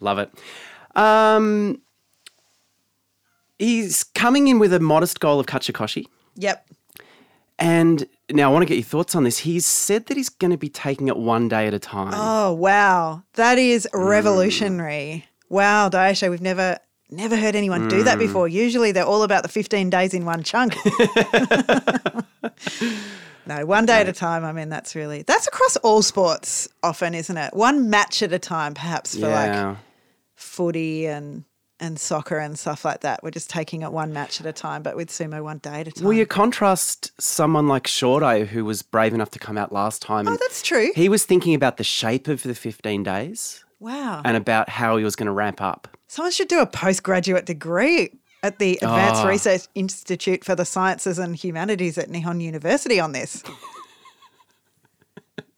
[0.02, 0.32] Love it.
[0.98, 1.82] Um,
[3.58, 6.06] he's coming in with a modest goal of Kachikoshi.
[6.36, 6.68] Yep.
[7.58, 9.40] And now I want to get your thoughts on this.
[9.40, 12.14] He's said that he's going to be taking it one day at a time.
[12.14, 13.24] Oh, wow.
[13.34, 14.08] That is mm.
[14.08, 15.26] revolutionary.
[15.50, 18.22] Wow, Daisho, we've never never heard anyone do that mm.
[18.22, 18.48] before.
[18.48, 20.76] Usually they're all about the 15 days in one chunk.
[23.46, 24.44] no, one day at a time.
[24.44, 27.54] I mean, that's really, that's across all sports often, isn't it?
[27.54, 29.78] One match at a time, perhaps for like
[30.36, 31.44] footy and
[31.84, 33.22] and soccer and stuff like that.
[33.24, 35.88] We're just taking it one match at a time, but with sumo, one day at
[35.90, 36.06] a time.
[36.06, 40.28] Will you contrast someone like Shorto, who was brave enough to come out last time?
[40.28, 40.92] oh, that's true.
[40.96, 44.22] he was thinking about the shape of the 15 days wow.
[44.26, 45.88] and about how he was going to ramp up.
[46.08, 48.10] Someone should do a postgraduate degree
[48.44, 49.28] at the Advanced Ah.
[49.28, 53.44] Research Institute for the Sciences and Humanities at Nihon University on this.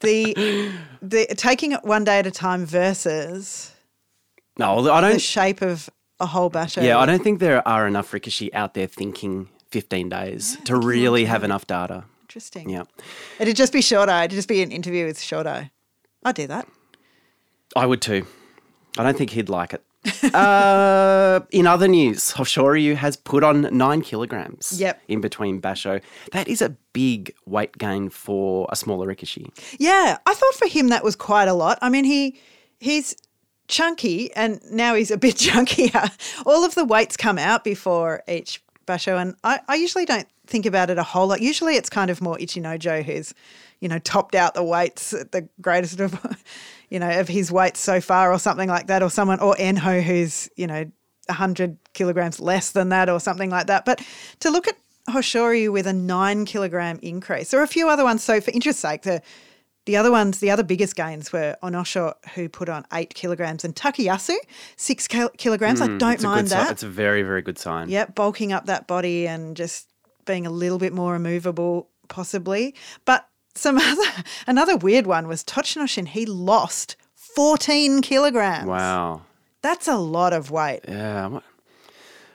[0.02, 3.74] the the taking it one day at a time versus
[4.58, 5.22] No, I the don't.
[5.22, 6.84] shape of a whole basho.
[6.84, 11.26] Yeah, I don't think there are enough Rikishi out there thinking 15 days to really
[11.26, 12.06] have enough data.
[12.24, 12.70] Interesting.
[12.70, 12.84] Yeah.
[13.40, 14.20] It'd just be Shorto.
[14.26, 15.70] It'd just be an interview with Shorto.
[16.24, 16.68] I'd do that.
[17.76, 18.26] I would too.
[18.98, 19.84] I don't think he'd like it.
[20.36, 25.02] uh, in other news, Hoshoryu has put on nine kilograms Yep.
[25.08, 26.02] in between Basho.
[26.32, 29.50] That is a big weight gain for a smaller Rikishi.
[29.80, 31.80] Yeah, I thought for him that was quite a lot.
[31.82, 32.40] I mean, he
[32.80, 33.16] he's
[33.68, 36.44] chunky and now he's a bit chunkier.
[36.46, 40.66] All of the weights come out before each basho, and I, I usually don't think
[40.66, 41.42] about it a whole lot.
[41.42, 43.34] Usually, it's kind of more Ichinojo who's,
[43.80, 46.44] you know, topped out the weights at the greatest of,
[46.90, 50.02] you know, of his weights so far, or something like that, or someone or Enho
[50.02, 50.86] who's, you know,
[51.30, 53.86] hundred kilograms less than that, or something like that.
[53.86, 54.02] But
[54.42, 54.78] to look at
[55.10, 57.52] Hoshoryu with a nine kilogram increase.
[57.52, 58.24] There are a few other ones.
[58.24, 59.22] So for interest's sake, the
[59.86, 63.76] the other ones, the other biggest gains were Onosho, who put on eight kilograms, and
[63.76, 64.36] Takayasu,
[64.78, 65.80] six kil- kilograms.
[65.82, 66.72] I don't Mm, It's a mind good si- that.
[66.72, 67.90] it's a very, very good sign.
[67.90, 69.88] Yep, bulking up that body and just
[70.26, 72.74] being a little bit more immovable, possibly.
[73.06, 76.08] But some other, another weird one was Tochinoshin.
[76.08, 78.66] He lost 14 kilograms.
[78.68, 79.22] Wow.
[79.62, 80.82] That's a lot of weight.
[80.88, 81.26] Yeah.
[81.26, 81.42] I wa-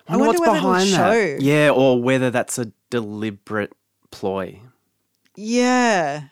[0.09, 1.13] I wonder, wonder what's behind that.
[1.13, 1.37] show.
[1.45, 3.73] Yeah, or whether that's a deliberate
[4.11, 4.61] ploy.
[5.37, 6.25] Yeah.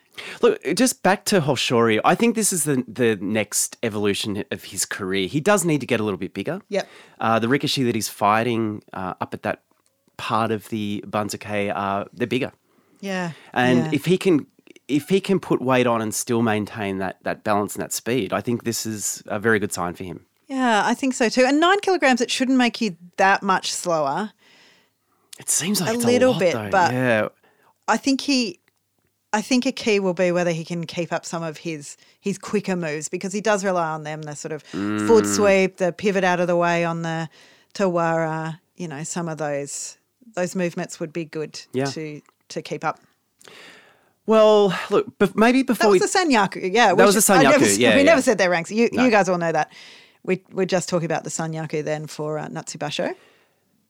[0.42, 2.00] Look, just back to Hoshoryu.
[2.04, 5.26] I think this is the the next evolution of his career.
[5.28, 6.61] He does need to get a little bit bigger.
[6.68, 6.88] Yep.
[7.20, 9.62] Uh, the Rikishi that he's fighting uh, up at that
[10.16, 12.52] part of the Banzuke, uh, they're bigger.
[13.00, 13.33] Yeah.
[13.52, 13.90] And yeah.
[13.92, 14.46] if he can
[14.88, 18.33] if he can put weight on and still maintain that that balance and that speed,
[18.33, 20.26] I think this is a very good sign for him.
[20.48, 21.44] Yeah, I think so too.
[21.44, 24.33] And nine kilograms, it shouldn't make you that much slower.
[25.38, 26.70] It seems like A little lot, bit, though.
[26.70, 27.28] but- yeah,
[27.87, 28.59] I think he,
[29.32, 32.38] I think a key will be whether he can keep up some of his his
[32.38, 34.22] quicker moves because he does rely on them.
[34.22, 35.34] The sort of foot Mm.
[35.36, 37.28] sweep, the pivot out of the way on the
[37.74, 38.58] Tawara.
[38.76, 39.98] You know, some of those
[40.34, 41.86] those movements would be good Yeah.
[41.86, 43.00] to to keep up.
[44.26, 46.70] Well, look, but maybe That before was we the Sanyaku.
[46.72, 48.02] Yeah, That was the I never yeah, we yeah.
[48.02, 48.70] never said their ranks.
[48.70, 49.72] You you guys all know that.
[50.24, 53.14] we, we're just talking about the Sanyaku then for uh, Natsubasho.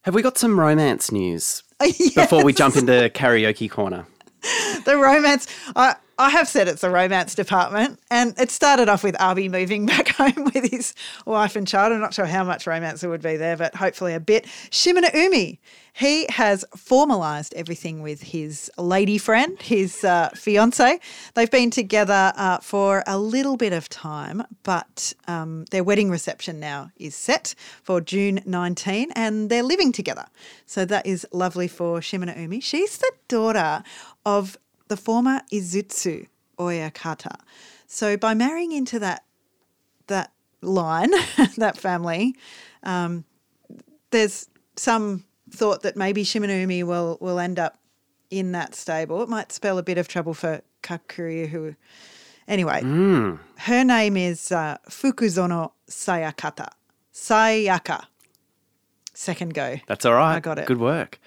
[0.03, 2.15] Have we got some romance news Yes.
[2.15, 4.07] before we jump into karaoke corner?
[4.85, 5.47] The romance.
[5.77, 9.87] I I have said it's the romance department, and it started off with Abi moving
[9.87, 10.93] back home with his
[11.25, 11.93] wife and child.
[11.93, 14.45] I'm not sure how much romance there would be there, but hopefully a bit.
[14.71, 15.59] Shimanoumi,
[15.93, 20.99] he has formalised everything with his lady friend, his uh, fiance.
[21.35, 26.59] They've been together uh, for a little bit of time, but um, their wedding reception
[26.59, 27.55] now is set
[27.85, 30.27] for June 19, and they're living together.
[30.67, 32.61] So that is lovely for Shimanoumi.
[32.61, 33.85] She's the daughter
[34.27, 36.27] of the former Izutsu
[36.59, 37.41] Oyakata.
[37.87, 39.25] So by marrying into that
[40.09, 41.11] that line,
[41.57, 42.35] that family,
[42.83, 43.25] um,
[44.11, 47.79] there's some thought that maybe Shimanoumi will will end up
[48.31, 49.23] in that stable.
[49.23, 51.75] It might spell a bit of trouble for Kakuryu, who
[52.47, 56.69] anyway, her name is uh, Fukuzono Sayakata.
[57.13, 58.05] Sayaka.
[59.15, 59.79] Second go.
[59.89, 60.37] That's all right.
[60.37, 60.67] I got it.
[60.67, 61.19] Good work.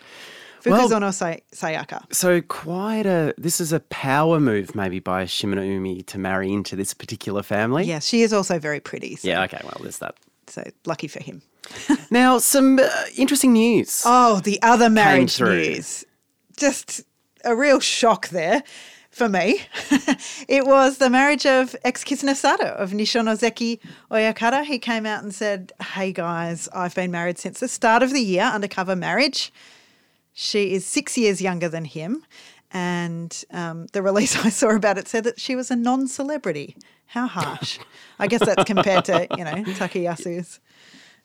[0.65, 2.13] Well- Fukuzono Say- Sayaka.
[2.13, 6.93] So quite a this is a power move maybe by Shimanoumi to marry into this
[6.93, 7.85] particular family.
[7.85, 9.15] Yes, she is also very pretty.
[9.15, 10.15] So, Yeah, okay, well there's that.
[10.47, 11.41] so lucky for him.
[12.11, 14.03] Now some uh, interesting news.
[14.05, 16.03] Oh, the other marriage news.
[16.57, 17.01] Just
[17.45, 18.63] a real shock there
[19.11, 19.61] for me.
[20.47, 23.79] it was the marriage of ex Kisenosato of Nishonoseki
[24.11, 24.63] Oyakata.
[24.65, 28.21] He came out and said, Hey guys, I've been married since the start of the
[28.21, 29.51] year, undercover marriage.
[30.33, 32.25] She is six years younger than him.
[32.73, 36.75] And um, the release I saw about it said that she was a non celebrity.
[37.07, 37.77] How harsh.
[38.19, 40.61] I guess that's compared to, you know, Takayasu's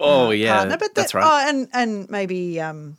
[0.01, 0.77] oh yeah, partner.
[0.79, 1.25] But that's right.
[1.25, 2.97] Oh, and and maybe um,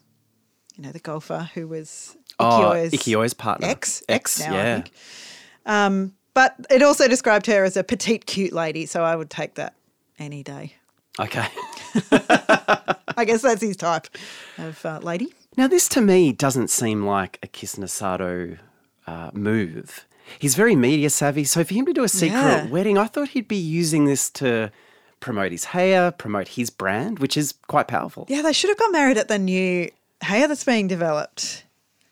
[0.77, 3.67] you know the golfer who was Oh, Ikio's Ikio's partner.
[3.67, 4.59] ex Ex, now, yeah.
[4.61, 4.91] I think.
[5.65, 9.55] Um, but it also described her as a petite, cute lady, so I would take
[9.55, 9.73] that
[10.19, 10.75] any day.
[11.19, 11.47] Okay.
[13.17, 14.07] I guess that's his type
[14.59, 15.33] of uh, lady.
[15.57, 18.59] Now this to me doesn't seem like a Kisenosato
[19.07, 20.05] uh, move.
[20.39, 22.67] He's very media savvy, so for him to do a secret Yeah.
[22.67, 24.71] wedding, I thought he'd be using this to
[25.19, 28.25] promote his hair, promote his brand, which is quite powerful.
[28.29, 29.89] Yeah, they should have got married at the new
[30.21, 31.63] heya that's being developed.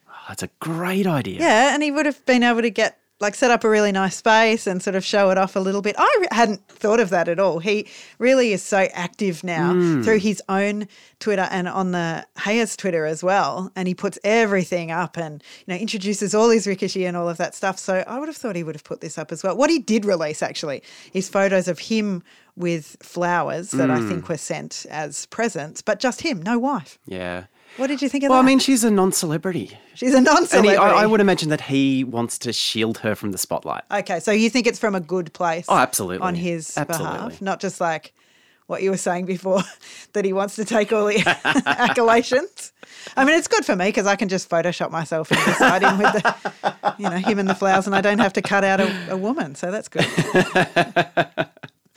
[0.10, 1.40] Oh, that's a great idea.
[1.40, 4.18] Yeah, and he would have been able to get like set up a really nice
[4.18, 5.96] space and sort of show it off a little bit.
[5.98, 7.60] I hadn't thought of that at all.
[7.60, 7.88] He
[8.20, 10.02] really is so active now hmm.
[10.02, 10.88] through his own
[11.20, 13.72] Twitter and on the Heya's Twitter as well.
[13.76, 17.38] And he puts everything up and you know introduces all his Rikishi and all of
[17.38, 17.80] that stuff.
[17.80, 19.56] So I would have thought he would have put this up as well.
[19.56, 22.22] What he did release actually is photos of him
[22.58, 24.10] with flowers that I hmm.
[24.10, 27.00] think were sent as presents, but just him, no wife.
[27.06, 27.46] Yeah.
[27.78, 28.42] What did you think of Well, that?
[28.42, 29.78] Well, I mean, she's a non-celebrity.
[29.96, 30.78] she's a non-celebrity.
[30.78, 33.84] he, I, I would imagine that he wants to shield her from the spotlight.
[33.92, 35.66] Okay, so you think it's from a good place?
[35.68, 36.26] Oh, absolutely.
[36.26, 37.18] On his Absolutely.
[37.18, 38.14] behalf, not just like
[38.68, 39.62] what you were saying before
[40.14, 42.72] that he wants to take all the accolades.
[43.18, 45.98] I mean, it's good for me because I can just Photoshop myself and beside him
[45.98, 48.80] with the, you know, him and the flowers, and I don't have to cut out
[48.80, 49.54] a, a woman.
[49.56, 50.06] So that's good.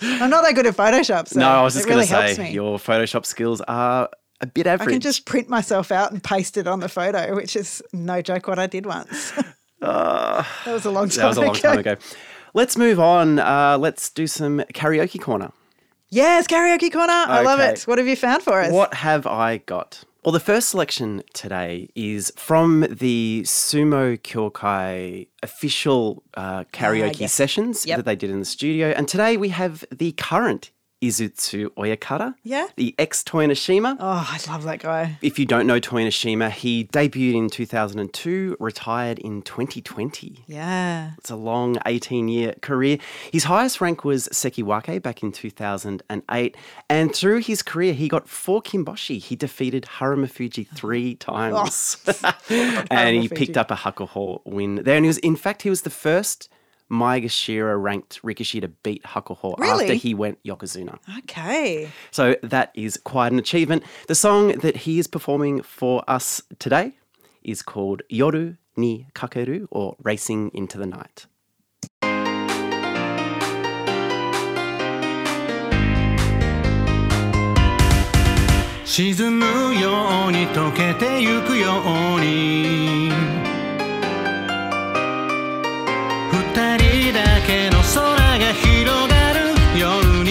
[0.00, 1.28] I'm not that good at Photoshop.
[1.28, 4.08] So no, I was just going to helps say your Photoshop skills are
[4.40, 4.88] a bit average.
[4.88, 8.22] I can just print myself out and paste it on the photo, which is no
[8.22, 9.32] joke what I did once.
[9.80, 11.60] that was a long time that was a long ago.
[11.68, 11.96] time ago.
[12.54, 13.38] Let's move on.
[13.38, 15.50] Uh, let's do some karaoke corner.
[16.10, 17.12] Yes, karaoke corner.
[17.12, 17.82] I love it.
[17.82, 18.72] What have you found for us?
[18.72, 20.04] What have I got?
[20.24, 27.32] Well, the first selection today is from the Sumo Kyokai official uh, karaoke Ah, yes.
[27.32, 27.96] sessions Yep.
[27.98, 28.88] that they did in the studio.
[28.90, 32.66] And today we have the current Izutsu Oyakata, Yeah.
[32.76, 33.96] the ex Toyonoshima.
[34.00, 35.16] Oh, I love that guy.
[35.22, 40.44] If you don't know Toyonoshima, he debuted in 2002, retired in 2020.
[40.48, 41.12] Yeah.
[41.18, 42.98] It's a long 18 year career.
[43.32, 46.56] His highest rank was Sekiwake back in 2008.
[46.90, 49.18] And through his career, he got four Kimboshi.
[49.20, 51.96] He defeated Harumafuji three times.
[52.08, 52.34] Oh.
[52.90, 54.96] and he picked up a Hakuho win there.
[54.96, 56.48] And he was, in fact, he was the first
[56.90, 59.84] Maegashira ranked Rikishi to beat Hakuho really?
[59.84, 60.98] after he went Yokozuna.
[61.18, 61.90] Okay.
[62.10, 63.82] So that is quite an achievement.
[64.06, 66.94] The song that he is performing for us today
[67.42, 71.26] is called Yoru ni Kakeru or Racing into the Night."
[87.48, 89.40] けの空が広がる
[89.74, 90.28] 夜に。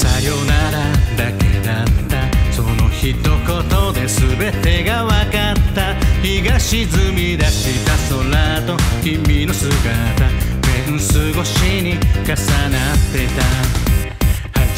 [0.00, 0.78] さよなら
[1.14, 5.12] だけだったその一言で全てがわ
[6.22, 9.72] 日が沈み出した空と君の姿。
[10.62, 12.34] ペン過ごしに重
[12.70, 14.01] なってた。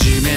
[0.04, 0.36] 初めて会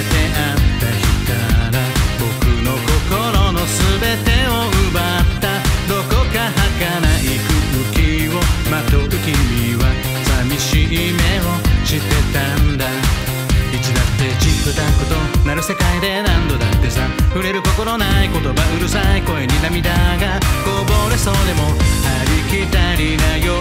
[0.80, 1.36] た日か
[1.68, 1.84] ら
[2.16, 2.24] 僕
[2.64, 5.60] の心の全てを奪った。
[5.84, 8.40] どこか儚い空気を
[8.72, 9.92] まとう君は。
[10.24, 11.52] 寂しい目を
[11.84, 12.86] してたんだ。
[12.88, 23.52] いつだってチックタクとなる世界で何度だってさ触れる心ない言葉うるさい声に涙がこぼれそうでもありきたりな喜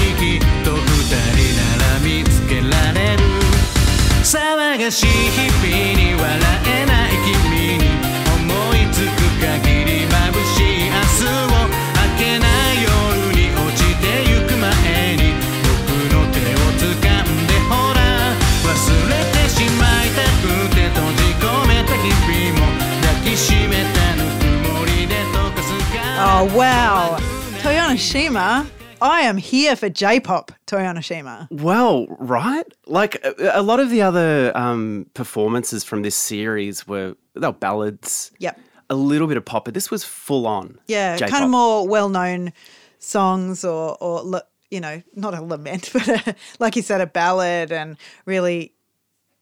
[0.00, 0.40] び
[4.72, 7.84] 騒がしい日々に笑えない君に
[8.32, 12.88] 思いつく限り眩しい明日を明けない夜
[13.36, 18.00] に落ちてゆく前に僕の手を掴んでほら
[18.64, 18.72] 忘
[19.10, 22.64] れてしまいたくて閉じ込めた日々も
[23.02, 27.18] 抱きしめたぬくもりで溶かすか Oh, wow.
[27.62, 28.64] Toyona Shima,
[29.02, 31.50] I am here for J pop, Toyonoshima.
[31.50, 32.64] Well, right?
[32.86, 37.52] Like a, a lot of the other um, performances from this series were they were
[37.52, 38.30] ballads.
[38.38, 38.60] Yep.
[38.90, 40.78] A little bit of pop, but this was full on.
[40.86, 41.30] Yeah, J-pop.
[41.30, 42.52] kind of more well known
[42.98, 47.72] songs or, or, you know, not a lament, but a, like you said, a ballad
[47.72, 48.72] and really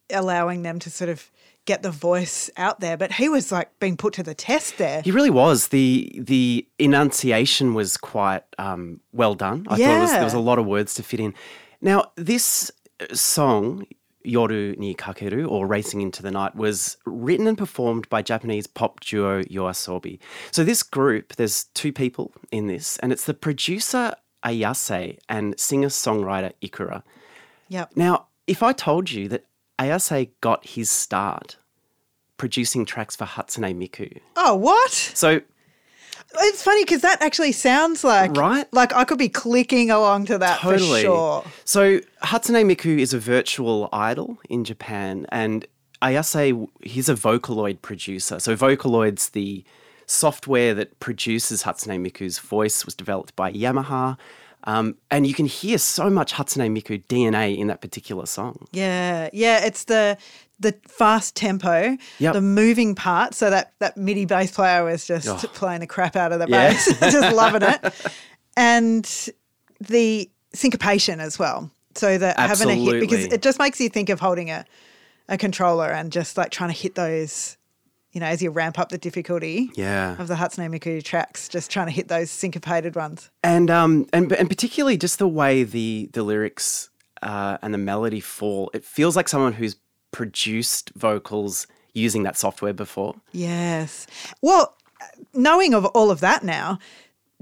[0.09, 1.31] allowing them to sort of
[1.67, 2.97] get the voice out there.
[2.97, 5.03] But he was like being put to the test there.
[5.03, 5.69] He really was.
[5.69, 9.67] the The enunciation was quite um, well done.
[9.69, 11.35] I thought it was, there was a lot of words to fit in.
[11.81, 12.71] Now, this
[13.01, 13.87] uh, song,
[14.27, 19.01] Yoru ni Kakeru, or Racing into the Night, was written and performed by Japanese pop
[19.01, 20.19] duo Yoasobi.
[20.51, 26.53] So this group, there's two people in this, and it's the producer Ayase and singer-songwriter
[26.63, 27.03] Ikura.
[27.69, 27.93] Yep.
[27.97, 29.45] Now, if I told you that
[29.81, 31.57] Ayase got his start
[32.37, 34.91] producing tracks for Hatsune Miku, Oh, what?
[34.93, 35.41] so
[36.43, 38.67] It's funny because that actually sounds like Right?
[38.73, 41.01] Like I could be clicking along to that Totally.
[41.03, 41.45] for sure.
[41.65, 45.67] So Hatsune Miku is a virtual idol in Japan, and
[46.03, 48.39] Ayase he's a Vocaloid producer.
[48.39, 49.65] So Vocaloid's the
[50.07, 54.17] software that produces Hatsune Miku's voice was developed by Yamaha.
[54.65, 58.67] Um, and you can hear so much Hatsune Miku DNA in that particular song.
[58.73, 59.65] Yeah, yeah.
[59.65, 60.17] It's the
[60.59, 62.35] the fast tempo, Yep.
[62.35, 63.35] the moving part.
[63.35, 65.37] So that that MIDI bass player was just Oh.
[65.55, 66.73] playing the crap out of the Yeah.
[66.73, 67.95] bass, just loving it,
[68.57, 69.29] and
[69.81, 71.71] the syncopation as well.
[71.95, 74.65] So that having a hit because it just makes you think of holding a
[75.29, 77.57] a controller and just like trying to hit those.
[78.13, 80.17] You know, as you ramp up the difficulty Yeah.
[80.19, 83.31] of the Hatsune Miku tracks, just trying to hit those syncopated ones.
[83.45, 86.91] and um and and particularly just the way the the lyrics
[87.23, 89.77] uh, and the melody fall it feels like someone who's
[90.11, 94.07] produced vocals using that software before Yes.
[94.43, 94.77] Well,
[95.35, 96.79] knowing of all of that now,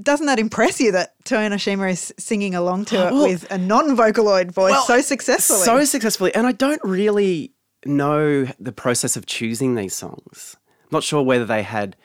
[0.02, 4.50] doesn't that impress you that Toyonoshima is singing along to it Well- with a non-vocaloid
[4.52, 5.64] voice Well, so successfully?
[5.64, 7.52] so successfully and i don't really
[7.88, 10.56] know the process of choosing these songs
[10.90, 11.96] not sure whether they had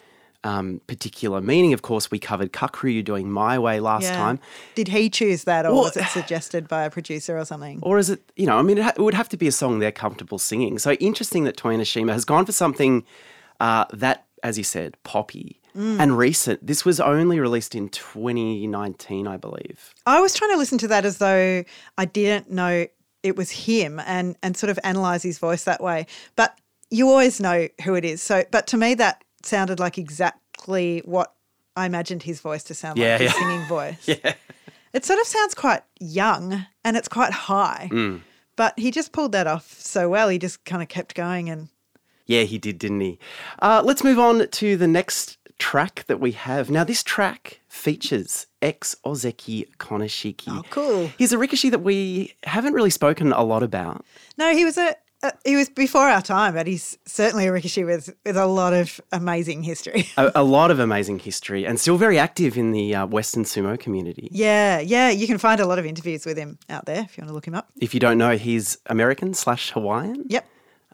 [0.46, 4.18] um, particular meaning of course we covered Kakuryu doing my way last Yeah.
[4.18, 4.40] time
[4.76, 7.80] Did he choose that, or Well- was it suggested by a producer or something?
[7.82, 9.54] Or is it, you know, I mean, it, ha- it would have to be a
[9.54, 10.80] song they're comfortable singing.
[10.80, 13.06] So interesting that Toyonoshima has gone for something
[13.62, 16.00] uh, that, as you said, poppy Mm.
[16.00, 16.68] and recent.
[16.68, 19.94] This was only released in 2019, I believe.
[20.06, 21.64] I was trying to listen to that as though
[21.98, 22.86] I didn't know
[23.24, 26.06] it was him and and sort of analyze his voice that way.
[26.36, 26.58] But
[26.90, 28.22] you always know who it is.
[28.22, 31.34] So, but to me, that sounded like exactly what
[31.76, 33.40] I imagined his voice to sound Yeah, like, his yeah.
[33.40, 34.08] singing voice.
[34.08, 34.34] yeah.
[34.94, 37.90] It sort of sounds quite young and it's quite high.
[37.92, 38.22] Mm.
[38.56, 40.30] But he just pulled that off so well.
[40.30, 41.70] He just kind of kept going and
[42.28, 43.18] Yeah, he did, didn't he?
[43.60, 46.70] Uh, let's move on to the next track that we have.
[46.70, 50.48] Now, this track features ex Ozeki Konishiki.
[50.50, 51.12] Oh, cool.
[51.18, 54.04] He's a Rikishi that we haven't really spoken a lot about.
[54.38, 54.96] no, he was a.
[55.22, 58.74] Uh, he was before our time, but he's certainly a Rikishi with, with a lot
[58.74, 60.06] of amazing history.
[60.18, 63.80] A, a lot of amazing history and still very active in the uh, Western sumo
[63.80, 64.28] community.
[64.34, 65.10] Yeah, yeah.
[65.12, 67.34] You can find a lot of interviews with him out there if you want to
[67.36, 67.70] look him up.
[67.78, 70.26] If you don't know, he's American slash Hawaiian.
[70.28, 70.46] Yep.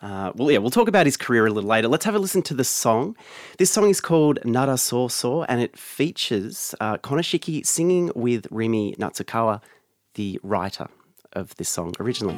[0.02, 1.88] Uh, well, yeah, we'll talk about his career a little later.
[1.88, 3.16] Let's have a listen to the song.
[3.58, 9.62] This song is called Nara So and it features uh, Konishiki singing with Rimi Natsukawa,
[10.14, 10.88] the writer
[11.34, 12.38] of this song originally.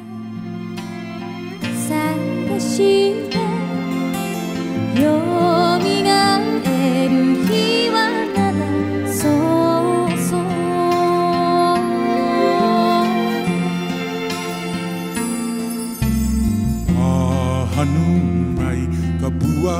[17.82, 18.08] hanu
[18.56, 18.80] mai
[19.20, 19.78] ka bua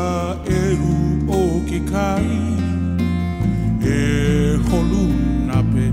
[0.59, 0.95] e ru
[1.39, 2.31] o ke kai.
[3.97, 3.99] E
[4.67, 5.05] holu
[5.49, 5.85] na pe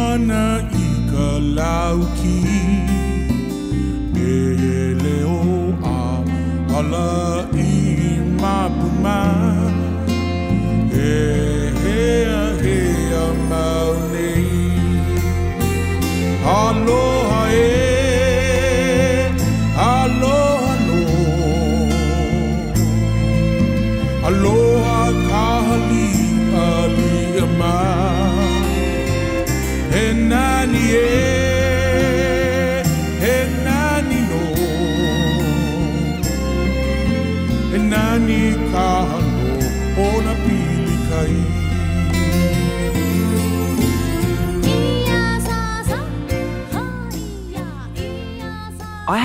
[0.00, 0.44] ana
[0.84, 1.28] i ka
[1.58, 2.38] lau ki
[4.30, 4.34] e
[5.02, 5.40] leo
[5.96, 6.00] a
[6.78, 7.10] ala
[7.68, 7.72] i
[8.42, 9.20] ma pu ma
[11.08, 11.12] e
[11.82, 14.46] hea hea mau nei.
[16.60, 17.21] Aloha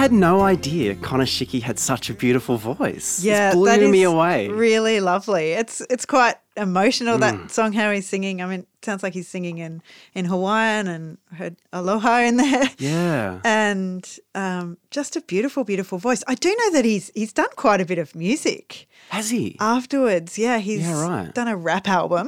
[0.07, 3.23] had no idea Konishiki had such a beautiful voice.
[3.23, 4.47] Yeah, it blew that is me away.
[4.49, 5.51] Really lovely.
[5.51, 7.21] It's it's quite emotional Mm.
[7.21, 8.41] that song how he's singing.
[8.41, 9.81] I mean, it sounds like he's singing in
[10.13, 12.69] in Hawaiian and heard aloha in there.
[12.79, 13.39] yeah.
[13.43, 14.03] And
[14.35, 16.23] um, just a beautiful, beautiful voice.
[16.27, 19.55] I do know that he's he's done quite a bit of music Has he?
[19.59, 20.37] afterwards.
[20.37, 21.33] Yeah, he's Yeah, right.
[21.33, 22.27] done a rap album.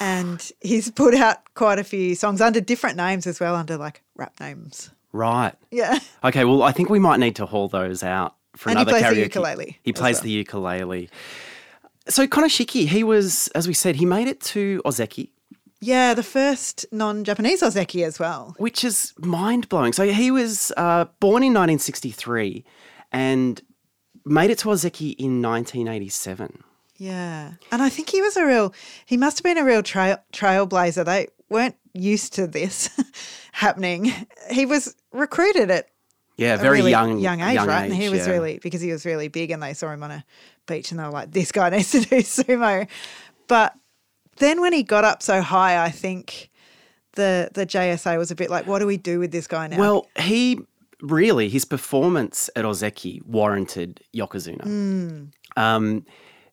[0.00, 4.02] And he's put out quite a few songs under different names as well, under like
[4.16, 4.90] rap names.
[5.12, 5.54] Right.
[5.70, 5.98] Yeah.
[6.24, 8.98] Okay, well, I think we might need to haul those out for And he another
[9.00, 10.22] plays the ukulele He plays well.
[10.24, 11.08] the ukulele.
[12.08, 15.30] So Konishiki, he was, as we said, he made it to Ozeki,
[15.80, 18.54] Yeah, the first non Japanese Ozeki as well.
[18.58, 19.92] which is mind blowing.
[19.92, 22.64] So he was uh, born in 1963
[23.12, 23.60] and
[24.24, 26.62] made it to Ozeki in 1987.
[26.96, 27.52] Yeah.
[27.70, 28.74] And I think he was a real,
[29.06, 31.04] he must have been a real trail, trailblazer.
[31.04, 32.90] They weren't used to this
[33.52, 34.12] happening.
[34.50, 35.88] He was recruited at
[36.36, 37.84] Yeah, a very really young, young age, right?
[37.84, 38.32] and he was yeah.
[38.32, 40.24] really, because he was really big and they saw him on a
[40.66, 42.88] beach and they were like, this guy needs to do sumo.
[43.46, 43.74] But
[44.36, 46.50] then when he got up so high, I think
[47.14, 49.78] the, the JSA was a bit like, what do we do with this guy now?
[49.78, 50.60] Well, he
[51.00, 54.62] really his performance at Ozeki warranted Yokozuna.
[54.64, 55.24] Hmm.
[55.56, 56.04] Um,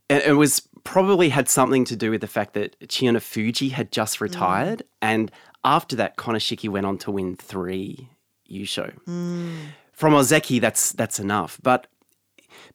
[0.09, 4.17] and it was probably had something to do with the fact that Chiyonofuji had just
[4.17, 4.23] Hmm.
[4.23, 5.29] retired, and
[5.63, 8.09] after that, Konishiki went on to win three
[8.49, 8.93] Yusho.
[9.03, 9.55] Hmm.
[9.91, 11.59] From Ozeki, that's that's enough.
[11.61, 11.87] But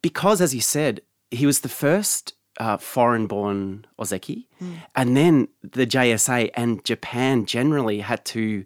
[0.02, 1.00] because, as you said,
[1.30, 4.74] he was the first uh, foreign-born Ozeki, Hmm.
[4.94, 8.64] and then the JSA and Japan generally had to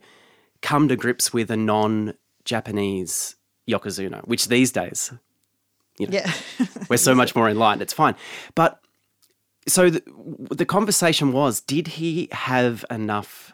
[0.63, 3.37] come to grips with a non-Japanese
[3.69, 5.13] yokozuna, which these days
[5.99, 6.33] you know, yeah.
[6.89, 7.81] we're so much more in line.
[7.81, 8.15] It's fine,
[8.55, 8.81] but
[9.67, 10.03] so the,
[10.51, 13.53] the conversation was: Did he have enough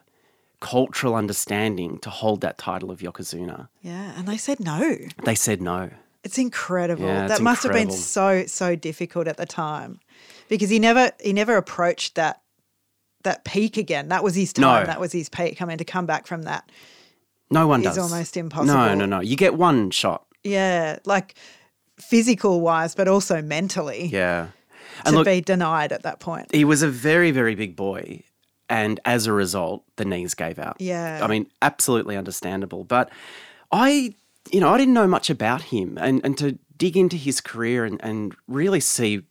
[0.60, 3.68] cultural understanding to hold that title of yokozuna?
[3.82, 4.12] yeah.
[4.16, 4.96] And they said no.
[5.24, 5.90] They said no.
[6.22, 7.06] It's incredible.
[7.06, 10.00] Yeah, it's that must have been so so difficult at the time,
[10.48, 12.42] because he never he never approached that
[13.24, 14.08] that peak again.
[14.08, 14.82] That was his time.
[14.82, 14.86] No.
[14.86, 15.62] That was his peak.
[15.62, 16.70] I mean, to come back from that,
[17.50, 17.98] No one It's does.
[17.98, 18.74] almost impossible.
[18.74, 19.20] No, no, no.
[19.20, 20.26] You get one shot.
[20.44, 21.34] yeah, like
[21.98, 24.48] physical wise, but also mentally, Yeah.
[25.02, 26.54] To And look, be denied at that point.
[26.54, 28.22] he was a very, very big boy.
[28.68, 30.76] And as a result, the knees gave out.
[30.78, 31.20] Yeah.
[31.22, 32.84] I mean, absolutely understandable.
[32.84, 33.10] But
[33.72, 34.14] I,
[34.52, 35.98] you know, I didn't know much about him.
[36.00, 39.22] And, and to dig into his career and, and really see,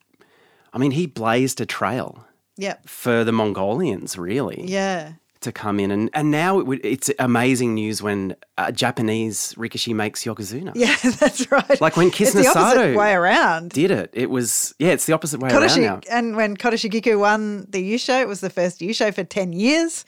[0.73, 2.25] I mean, he blazed a trail
[2.57, 2.89] Yep.
[2.89, 5.13] for the Mongolians, really, Yeah.
[5.43, 5.89] To come in.
[5.89, 10.73] And, and now it would, it's amazing news when a Japanese Rikishi makes Yokozuna.
[10.75, 11.79] Yeah, that's right.
[11.79, 13.71] Like when it's opposite Kisenosato way around.
[13.71, 14.09] Did it.
[14.11, 16.01] It was, yeah, it's the opposite way around now.
[16.11, 20.03] and when Kotoshogiku won the Yusho, it was the first Yusho for 10 years.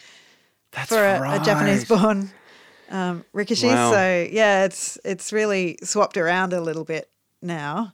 [0.72, 1.44] That's for a, a.
[1.44, 2.32] Japanese born
[2.90, 3.70] um, Rikishi.
[3.70, 3.92] Wow.
[3.92, 7.10] So yeah, it's it's really swapped around a little bit
[7.42, 7.94] now.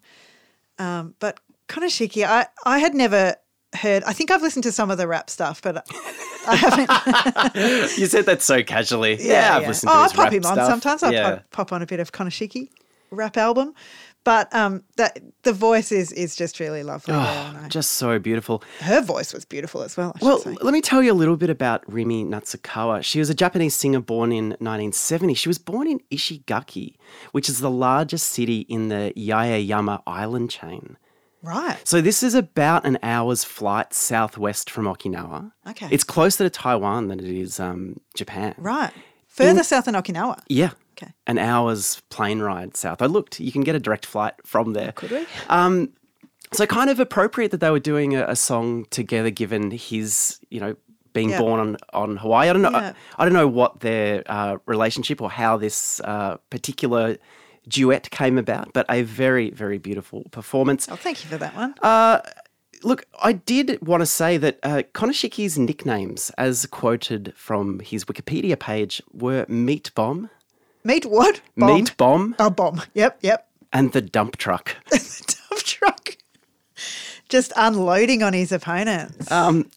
[0.79, 3.35] Um, but Konishiki, I, I had never
[3.75, 4.03] heard.
[4.05, 5.85] I think I've listened to some of the rap stuff, but
[6.47, 6.87] I haven't.
[7.97, 9.17] You said that so casually.
[9.19, 10.67] Yeah, I've listened to oh, I pop rap him on stuff.
[10.69, 11.03] sometimes.
[11.03, 11.29] I yeah.
[11.35, 12.69] pop, pop on a bit of Konishiki
[13.11, 13.73] rap album,
[14.25, 17.13] but um, that the voice is is just really lovely.
[17.13, 17.23] there,
[17.63, 18.61] Oh, just so beautiful.
[18.81, 20.13] her voice was beautiful as well.
[20.21, 20.55] I Well, say.
[20.61, 23.03] let me tell you a little bit about Rimi Natsukawa.
[23.03, 25.33] She was a Japanese singer born in 1970.
[25.35, 26.95] She was born in Ishigaki,
[27.31, 30.97] which is the largest city in the Yaeyama island chain.
[31.47, 31.77] Right.
[31.87, 35.51] So this is about an hour's flight southwest from Okinawa.
[35.69, 35.87] Okay.
[35.91, 38.53] It's closer to Taiwan than it is um, Japan.
[38.57, 38.91] Right.
[39.27, 40.39] Further south than Okinawa.
[40.47, 40.71] Yeah.
[40.97, 41.11] Okay.
[41.27, 43.01] An hour's plane ride south.
[43.01, 43.39] I looked.
[43.39, 44.91] You can get a direct flight from there.
[44.93, 45.25] Could we?
[45.47, 45.89] Um,
[46.53, 50.59] so kind of appropriate that they were doing a, a song together, given his, you
[50.59, 50.75] know,
[51.13, 51.39] being Yeah.
[51.39, 52.49] born on, on Hawaii.
[52.49, 52.71] I don't know.
[52.71, 52.93] Yeah.
[53.17, 57.17] I, I don't know what their uh, relationship or how this uh, particular
[57.67, 60.87] duet came about, but a very, very beautiful performance.
[60.89, 61.75] Oh, thank you for that one.
[61.81, 62.21] Uh,
[62.83, 68.57] look, I did want to say that uh, Konishiki's nicknames, as quoted from his Wikipedia
[68.59, 70.29] page, were Meat Bomb,
[70.83, 71.41] Meat what?
[71.57, 71.73] Bomb.
[71.75, 72.81] Meat Bomb, Oh, bomb.
[72.93, 73.47] Yep, yep.
[73.73, 74.75] and the Dump Truck.
[74.89, 76.17] The dump truck.
[77.29, 79.29] Just unloading on his opponents.
[79.31, 79.69] Um,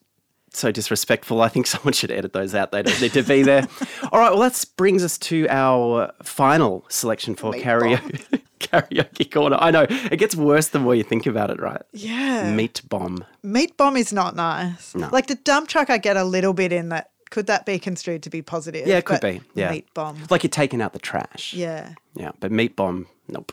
[0.52, 1.40] so disrespectful.
[1.40, 2.72] I think someone should edit those out.
[2.72, 3.66] They don't need to be there.
[4.12, 4.30] All right.
[4.30, 9.56] Well, that brings us to our final selection for Meat karaoke, karaoke corner.
[9.60, 11.82] I know it gets worse the more you think about it, right?
[11.92, 12.52] yeah.
[12.52, 13.24] Meat bomb.
[13.42, 14.94] Meat bomb is not nice.
[14.94, 15.08] No.
[15.12, 17.10] Like the dump truck, I get a little bit in that.
[17.30, 18.88] Could that be construed to be positive?
[18.88, 19.40] Yeah, it could be.
[19.54, 19.70] Yeah.
[19.70, 20.18] Meat bomb.
[20.30, 21.54] Like you're taking out the trash.
[21.54, 21.94] Yeah.
[22.16, 22.32] Yeah.
[22.40, 23.52] But meat bomb, nope.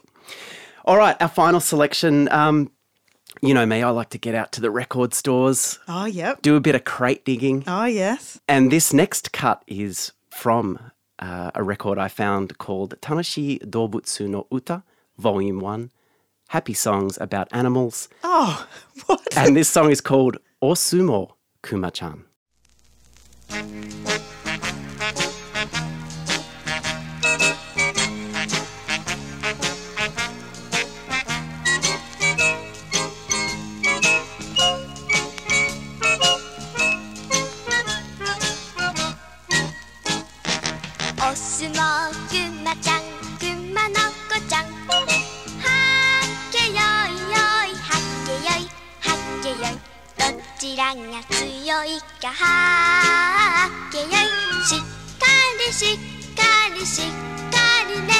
[0.86, 1.16] All right.
[1.22, 2.28] Our final selection.
[2.32, 2.72] Um,
[3.42, 3.82] you know me.
[3.84, 6.42] I like to get out to the record stores, Oh, yep.
[6.42, 7.64] do a bit of crate digging.
[7.68, 8.40] Oh, yes.
[8.48, 10.80] And this next cut is from
[11.20, 14.84] uh, a record I found called Tanoshi Dobutsu no Uta,
[15.18, 15.92] Volume 1
[16.50, 18.08] Happy Songs About Animals.
[18.24, 18.66] Oh,
[19.08, 19.22] what?
[19.38, 21.32] And this song is called Osumo
[21.64, 22.24] Kuma-chan.
[23.50, 24.27] お
[51.78, 54.10] 強いかはっけよい
[54.66, 54.80] しっ
[55.20, 55.26] か
[55.68, 55.98] りしっ
[56.36, 56.42] か
[56.74, 57.06] りしっ
[57.52, 57.58] か
[57.88, 58.14] りね。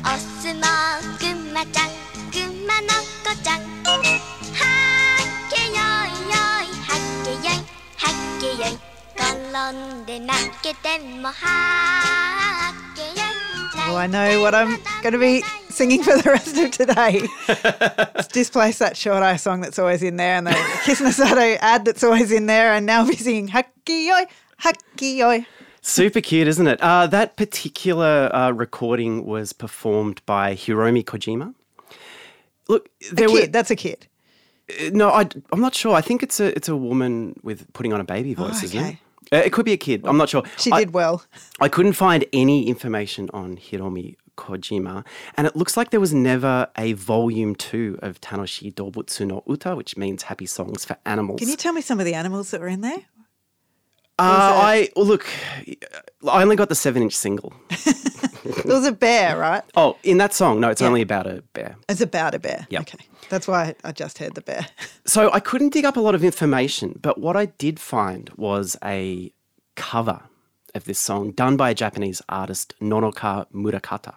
[0.00, 0.04] お
[0.42, 0.60] 相撲
[1.18, 1.88] くまちゃん
[2.30, 2.36] く
[2.66, 2.88] まの
[3.24, 3.56] 子ちゃん。
[3.56, 4.02] はっ
[5.50, 7.56] けよいよいはっけよい。
[7.96, 8.78] はっけよい
[9.16, 9.24] 転
[9.72, 12.25] んで泣けてもはっけよい。
[13.88, 17.22] Oh, I know what I'm going to be singing for the rest of today.
[17.48, 22.02] Let's displace that short eye song that's always in there and the Kisenosato ad that's
[22.02, 24.26] always in there, and now I'll be singing Hakkiyoi,
[24.62, 25.46] Hakkiyoi.
[25.82, 26.80] Super cute, isn't it?
[26.82, 31.54] Uh, that particular uh, recording was performed by Hiromi Kojima.
[32.68, 34.08] Look, there A were that's a kid.
[34.90, 35.94] no, I, I'm not sure.
[35.94, 38.96] I think it's a it's a woman with putting on a baby voice, isn't it?
[39.32, 40.02] Uh, it could be a kid.
[40.04, 40.42] I'm not sure.
[40.56, 41.24] She I- did well.
[41.60, 45.04] I couldn't find any information on Hiromi Kojima,
[45.36, 49.74] and it looks like there was never a volume two of Tanoshi Dobutsu no Uta,
[49.74, 51.40] which means happy songs for animals.
[51.40, 52.98] Can you tell me some of the animals that were in there?
[54.18, 55.26] uh, I well, look,
[56.28, 57.52] I only got the seven inch single.
[58.64, 59.62] There was a bear, right?
[59.76, 60.88] Oh, in that song, no, it's Yeah.
[60.88, 61.76] only about a bear.
[61.88, 62.66] It's about a bear.
[62.70, 62.80] Yeah.
[62.80, 62.98] Okay.
[63.28, 64.66] That's why I just heard the bear.
[65.06, 68.76] So I couldn't dig up a lot of information, but what I did find was
[68.84, 69.32] a
[69.76, 70.22] cover
[70.74, 74.14] of this song done by a Japanese artist, Nonoka Murakata.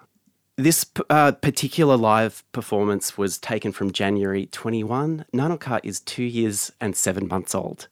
[0.57, 5.25] This uh, particular live performance was taken from January 21.
[5.33, 7.87] Nonoka is two years and seven months old.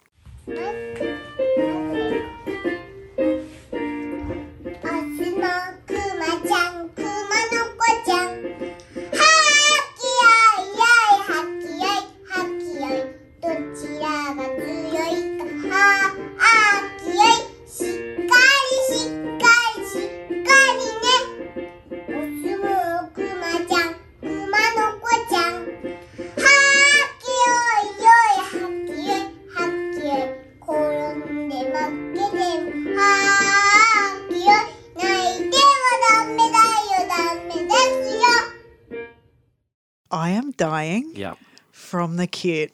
[40.28, 41.36] I am dying Yeah.
[41.72, 42.74] from the cute.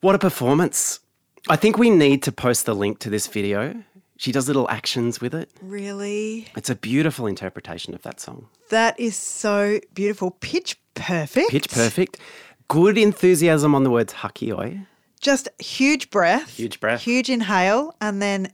[0.00, 1.00] What a performance.
[1.50, 3.74] I think we need to post the link to this video.
[4.16, 5.50] She does little actions with it.
[5.60, 6.46] Really?
[6.56, 8.48] It's a beautiful interpretation of that song.
[8.70, 10.30] That is so beautiful.
[10.40, 11.50] Pitch perfect.
[11.50, 12.16] Pitch perfect.
[12.68, 14.86] Good enthusiasm on the words hakkiyoi.
[15.20, 16.56] Just huge breath.
[16.56, 17.02] Huge breath.
[17.02, 18.50] Huge inhale, and then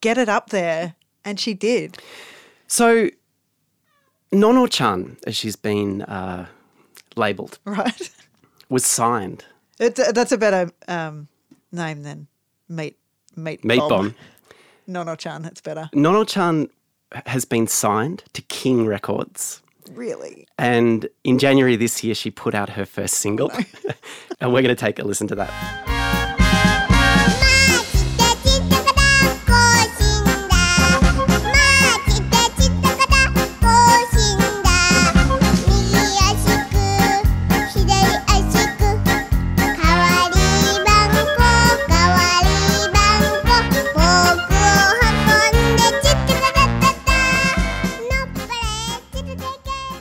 [0.00, 0.94] get it up there.
[1.24, 1.98] And she did.
[2.66, 3.10] So,
[4.32, 6.46] Nono-chan, as she's been uh,
[7.16, 8.10] labelled, Right?
[8.68, 9.44] was signed.
[9.78, 11.28] It, that's a better um,
[11.72, 12.26] name than
[12.68, 12.96] Meat
[13.36, 14.14] Meat Meat Bomb.
[14.86, 15.90] Nono Chan, it's better.
[15.92, 16.68] Nono-chan
[17.26, 19.62] has been signed to King Records.
[19.92, 20.46] Really?
[20.58, 23.50] And in January this year, she put out her first single.
[24.40, 25.97] and we're going to take a listen to that.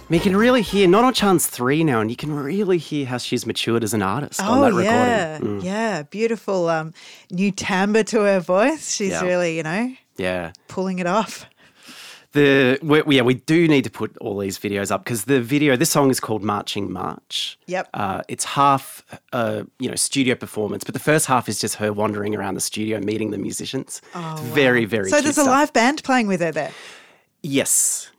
[0.09, 3.83] You can really hear Nono-chan's three now, and you can really hear how she's matured
[3.83, 4.85] as an artist on that Oh recording.
[4.85, 6.93] yeah, Mm, yeah, beautiful um,
[7.31, 8.95] new timbre to her voice.
[8.95, 9.23] She's Yeah.
[9.23, 10.51] really, you know, yeah.
[10.67, 11.45] pulling it off.
[12.33, 15.75] The we, yeah, we do need to put all these videos up because the video,
[15.77, 17.89] this song is called "Marching March." Yep.
[17.93, 19.01] Uh, it's half,
[19.33, 22.59] uh, you know, studio performance, but the first half is just her wandering around the
[22.61, 24.01] studio, meeting the musicians.
[24.13, 25.09] Oh, it's very, very.
[25.09, 26.71] So there's a live band playing with her there.
[27.41, 28.11] Yes.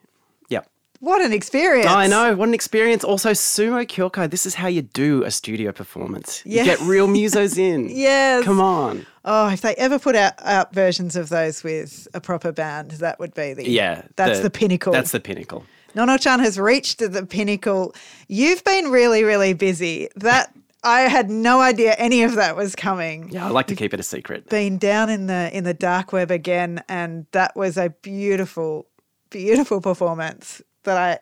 [1.01, 1.87] What an experience!
[1.87, 2.35] I know.
[2.35, 3.05] What an experience.
[3.05, 6.43] Also, Sumo Kyoko, this is how you do a studio performance.
[6.45, 6.63] Yeah.
[6.63, 7.89] You get real musos in.
[7.99, 8.45] Yes.
[8.45, 9.07] Come on.
[9.25, 13.19] Oh, if they ever put out, out versions of those with a proper band, that
[13.21, 14.03] would be the Yeah.
[14.17, 14.93] That's the, pinnacle.
[14.93, 15.65] That's the pinnacle.
[15.95, 17.95] Nono-chan has reached the pinnacle.
[18.29, 20.09] You've been really, really busy.
[20.17, 20.53] That
[20.85, 23.31] I had no idea any of that was coming.
[23.31, 24.49] Yeah, I like to keep it a secret.
[24.49, 28.87] Been down in the in the dark web again, and that was a beautiful,
[29.31, 31.19] beautiful performance that I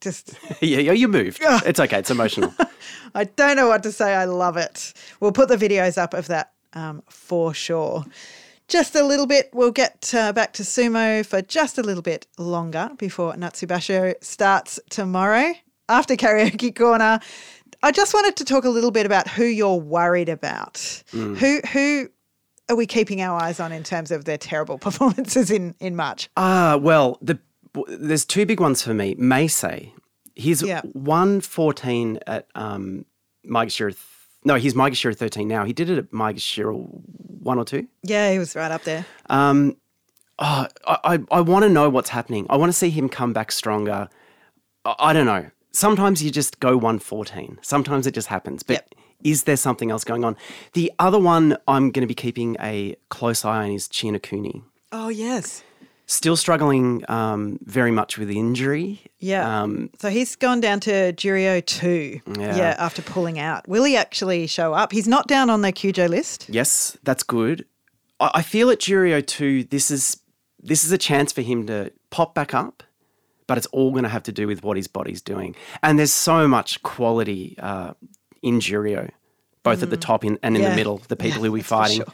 [0.00, 1.40] just yeah, yeah, you moved.
[1.42, 1.98] It's okay.
[1.98, 2.54] It's emotional.
[3.14, 4.14] I don't know what to say.
[4.14, 4.92] I love it.
[5.20, 8.04] We'll put the videos up of that um, for sure.
[8.68, 9.50] Just a little bit.
[9.54, 14.78] We'll get uh, back to sumo for just a little bit longer before Natsubasho starts
[14.90, 15.54] tomorrow.
[15.88, 17.18] After karaoke corner,
[17.82, 21.02] I just wanted to talk a little bit about who you're worried about.
[21.12, 22.10] Who who
[22.68, 26.28] are we keeping our eyes on in terms of their terrible performances in in March?
[26.36, 27.38] Ah, well, the
[27.88, 29.14] there's two big ones for me.
[29.16, 29.92] Meisei,
[30.34, 30.80] he's Yeah.
[30.92, 33.04] one fourteen at um,
[33.46, 33.90] Maegashira.
[33.92, 33.98] Th-
[34.44, 35.64] no, he's Maegashira thirteen now.
[35.64, 36.72] He did it at Maegashira
[37.42, 37.86] one or two.
[38.02, 39.04] Yeah, he was right up there.
[39.30, 39.76] Um,
[40.38, 42.46] oh, I, I, I want to know what's happening.
[42.50, 44.08] I want to see him come back stronger.
[44.84, 45.50] I, I don't know.
[45.72, 47.58] Sometimes you just go 114.
[47.62, 48.62] Sometimes it just happens.
[48.62, 48.94] But Yep.
[49.24, 50.36] is there something else going on?
[50.72, 54.62] The other one I'm going to be keeping a close eye on is Chiyonokuni.
[54.92, 55.62] Oh yes.
[56.10, 59.02] Still struggling um, very much with injury.
[59.18, 59.62] Yeah.
[59.62, 62.20] Um, so he's gone down to Juryo 2.
[62.40, 62.74] Yeah.
[62.78, 63.68] after pulling out.
[63.68, 64.90] Will he actually show up?
[64.90, 66.46] He's not down on the QJ list.
[66.48, 67.66] yes, that's good.
[68.20, 70.20] I, I feel at Juryo 2, this is
[70.60, 72.82] this is a chance for him to pop back up,
[73.46, 75.54] but it's all going to have to do with what his body's doing.
[75.82, 77.92] And there's so much quality uh,
[78.42, 79.10] in Juryo,
[79.62, 80.64] both at the top in, and in Mm.
[80.64, 80.70] Yeah.
[80.70, 81.98] the middle, the people who we're fighting.
[81.98, 82.06] sure.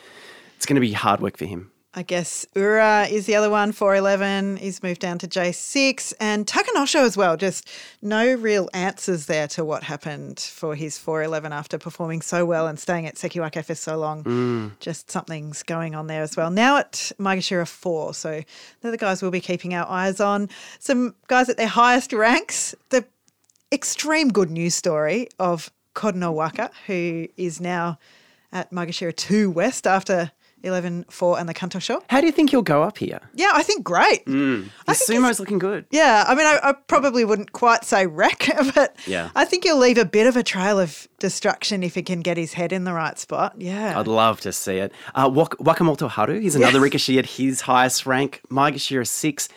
[0.57, 1.71] It's going to be hard work for him.
[1.97, 4.57] I guess Ura is the other one, 411.
[4.57, 6.13] He's moved down to J6.
[6.19, 7.37] And Takanosho as well.
[7.37, 7.69] Just
[8.03, 12.81] no real answers there to what happened for his 411 after performing so well and
[12.81, 14.25] staying at Sekiwake for so long.
[14.25, 14.71] Mm.
[14.81, 16.51] Just something's going on there as well.
[16.51, 18.15] Now at Maegashira 4.
[18.15, 18.43] So
[18.81, 20.49] they're the guys we'll be keeping our eyes on.
[20.81, 22.75] Some guys at their highest ranks.
[22.91, 23.05] The
[23.71, 27.99] extreme good news story of Kotonowaka, who is now
[28.51, 30.33] at Maegashira 2 West after
[30.65, 32.01] 11 4 and the Kantosho.
[32.09, 33.21] How do you think he'll go up here?
[33.35, 34.27] Yeah, I think great.
[34.27, 35.85] His I think sumo's looking good.
[35.91, 39.31] Yeah, I mean, I, I probably wouldn't quite say wreck, but Yeah.
[39.35, 42.37] I think he'll leave a bit of a trail of destruction if he can get
[42.37, 43.55] his head in the right spot.
[43.59, 43.99] Yeah.
[43.99, 44.93] I'd love to see it.
[45.15, 48.41] Uh, Wak- Wakamotoharu, he's another Rikishi at his highest rank.
[48.51, 49.49] Maegashira 6.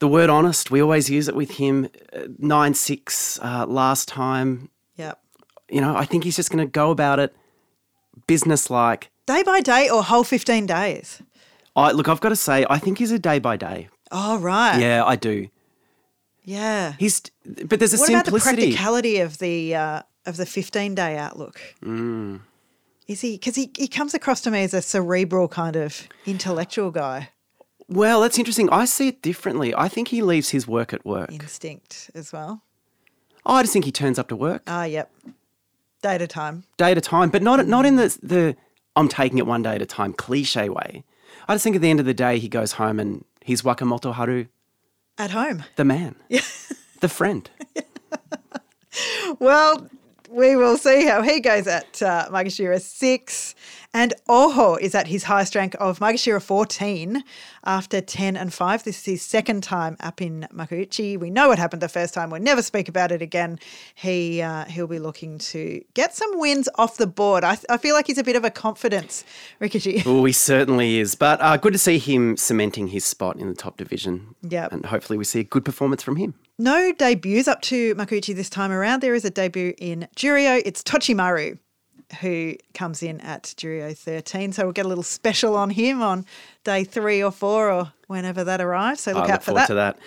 [0.00, 1.88] The word honest, we always use it with him.
[2.12, 4.68] Uh, 9 6 uh, last time.
[4.96, 5.18] Yep.
[5.70, 7.34] You know, I think he's just going to go about it
[8.26, 9.10] business like.
[9.28, 11.22] Day by day or whole 15 days?
[11.76, 13.88] I, look, I've got to say, I think he's a day by day.
[14.10, 14.80] Oh, right.
[14.80, 15.48] Yeah, I do.
[16.44, 16.94] Yeah.
[16.98, 17.20] He's,
[17.66, 21.60] but there's a what about the practicality of the uh, of the 15 day outlook?
[21.84, 22.40] Mm.
[23.06, 26.90] Is he, because he, he comes across to me as a cerebral kind of intellectual
[26.90, 27.28] guy,
[27.86, 28.70] well, that's interesting.
[28.70, 29.74] I see it differently.
[29.74, 31.30] I think he leaves his work at work.
[31.30, 32.62] instinct as well.
[33.44, 34.62] I just think he turns up to work.
[34.66, 35.10] Ah, yep.
[36.00, 36.64] Day at a time.
[36.78, 38.56] day at a time, but not not in the the
[38.98, 41.04] I'm taking it one day at a time cliche way.
[41.48, 44.48] I just think at the end of the day he goes home and he's Wakamotoharu,
[45.16, 45.64] At home.
[45.76, 46.16] the man,
[47.00, 47.48] the friend.
[49.38, 49.88] Well,
[50.30, 53.54] we will see how he goes at uh, Maegashira 6.
[53.94, 57.24] And Oho is at his highest rank of Maegashira 14
[57.64, 58.84] after 10 and 5.
[58.84, 61.18] This is his second time up in Makuuchi.
[61.18, 62.28] We know what happened the first time.
[62.28, 63.58] We'll never speak about it again.
[63.94, 67.44] He, uh, he'll be looking to get some wins off the board.
[67.44, 69.24] I, I feel like he's a bit of a confidence,
[69.60, 70.02] Rikishi.
[70.18, 71.14] Oh, he certainly is.
[71.14, 74.34] But uh, good to see him cementing his spot in the top division.
[74.42, 74.72] Yep.
[74.72, 76.34] and hopefully we see a good performance from him.
[76.58, 79.00] No debuts up to Makuuchi this time around.
[79.00, 80.60] There is a debut in Juryo.
[80.64, 81.58] It's Tochimaru
[82.20, 84.52] who comes in at Juryo 13.
[84.52, 86.24] So we'll get a little special on him on
[86.64, 89.02] day three or four or whenever that arrives.
[89.02, 89.66] So look I out look for forward that.
[89.68, 89.98] to that.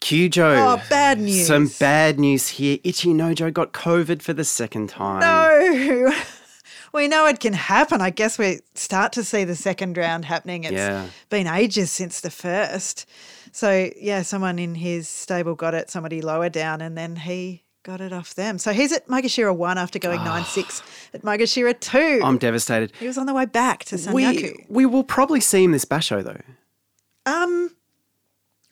[0.00, 0.78] Kyujo.
[0.78, 1.46] Oh, bad news.
[1.46, 2.78] Some bad news here.
[2.78, 5.20] Ichinojo got COVID for the second time.
[5.20, 6.12] No.
[6.92, 8.00] we know it can happen.
[8.00, 10.64] I guess we start to see the second round happening.
[10.64, 11.06] It's Yeah.
[11.30, 13.06] been ages since the first.
[13.56, 18.02] So, yeah, someone in his stable got it, somebody lower down, and then he got
[18.02, 18.58] it off them.
[18.58, 20.82] So he's at Maegashira 1 after going 9 6
[21.14, 22.20] at Maegashira 2.
[22.22, 22.92] I'm devastated.
[23.00, 24.66] he was on the way back to We, Sanyaku.
[24.68, 26.42] we will probably see him this basho though.
[27.32, 27.70] Um,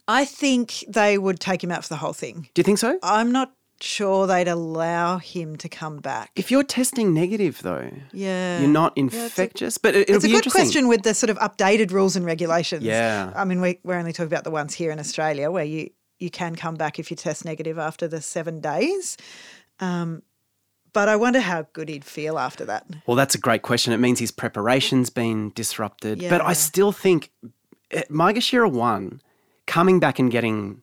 [0.07, 2.49] I think they would take him out for the whole thing.
[2.53, 2.99] Do you think so?
[3.03, 3.53] I'm not
[3.85, 6.31] sure they'd allow him to come back.
[6.35, 8.61] If you're testing negative though, Yeah.
[8.61, 9.79] you're not Yeah, a- infectious.
[9.79, 12.83] but it, it'll it's a good question with the sort of updated rules and regulations.
[12.83, 13.33] Yeah.
[13.37, 16.31] I mean, we, we're only talking about the ones here in Australia where you, you
[16.31, 19.17] can come back if you test negative after the seven days.
[19.81, 20.23] Um,
[20.93, 22.87] but I wonder how good he'd feel after that.
[23.07, 23.93] Well, that's a great question.
[23.93, 26.21] It means his preparation's been disrupted.
[26.31, 27.31] But I still think
[27.91, 29.21] eh, Maegashira one
[29.67, 30.83] coming back and getting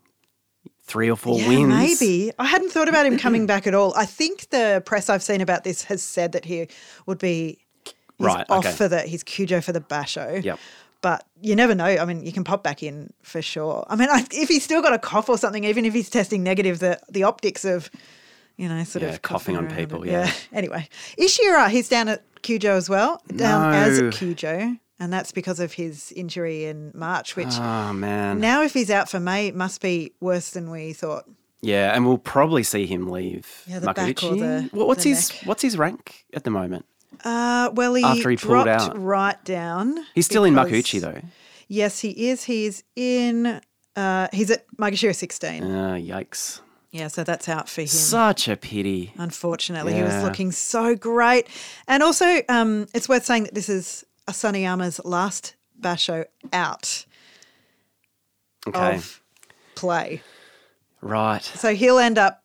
[0.92, 1.70] three or four yeah, wins.
[2.02, 2.32] maybe.
[2.38, 3.94] I hadn't thought about him coming back at all.
[3.96, 6.68] I think the press I've seen about this has said that he
[7.06, 7.58] would be
[8.20, 8.76] Right, off okay.
[8.76, 10.44] for the he's Kyujo for the basho.
[10.44, 10.60] Yep.
[11.02, 11.86] But you never know.
[11.86, 13.84] I mean, you can pop back in for sure.
[13.90, 16.44] I mean, I, if he's still got a cough or something, even if he's testing
[16.44, 17.90] negative, the the optics of,
[18.58, 20.12] you know, sort Yeah, of coughing on around people, it.
[20.12, 20.32] yeah.
[20.54, 20.88] Anyway,
[21.18, 24.10] Ishiura, he's down at Kyujo as well, down as No.
[24.10, 28.40] Kyujo, and that's because of his injury in March, which Oh man.
[28.40, 31.26] now if he's out for May, it must be worse than we thought.
[31.62, 33.64] yeah, and we'll probably see him leave.
[33.68, 35.42] Yeah, the back or the- what's the his neck.
[35.46, 36.86] What's his rank at the moment?
[37.26, 38.98] Uh, well, he, After he pulled dropped out.
[39.02, 39.98] right down.
[40.16, 41.22] He's still in Makuuchi though.
[41.68, 42.46] Yes, he is.
[42.46, 43.60] He's in.
[43.96, 45.64] Uh, he's at Maegashira 16.
[45.64, 46.62] Uh, yikes!
[46.92, 47.88] Yeah, so that's out for him.
[47.88, 49.14] Such a pity.
[49.18, 51.48] Unfortunately, he was looking so great.
[51.88, 57.06] And also, um, it's worth saying that this is Asanoyama's last basho out
[58.68, 59.22] Okay, of
[59.76, 60.22] play.
[61.02, 61.42] right.
[61.44, 62.44] So he'll end up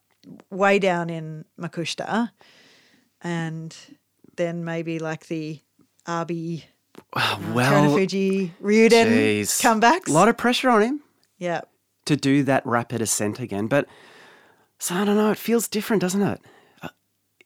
[0.50, 2.30] way down in Makushita
[3.20, 3.76] and
[4.36, 5.60] then maybe like the
[6.06, 6.64] Abi,
[7.12, 8.90] uh, Well, Terunofuji, Ryuden
[9.40, 9.60] jeez.
[9.60, 10.08] comebacks.
[10.08, 11.00] A lot of pressure on him
[11.38, 11.60] yeah.
[12.06, 13.86] to do that rapid ascent again, but
[14.78, 15.30] so I don't know.
[15.30, 16.40] It feels different, doesn't it?
[16.82, 16.88] Uh,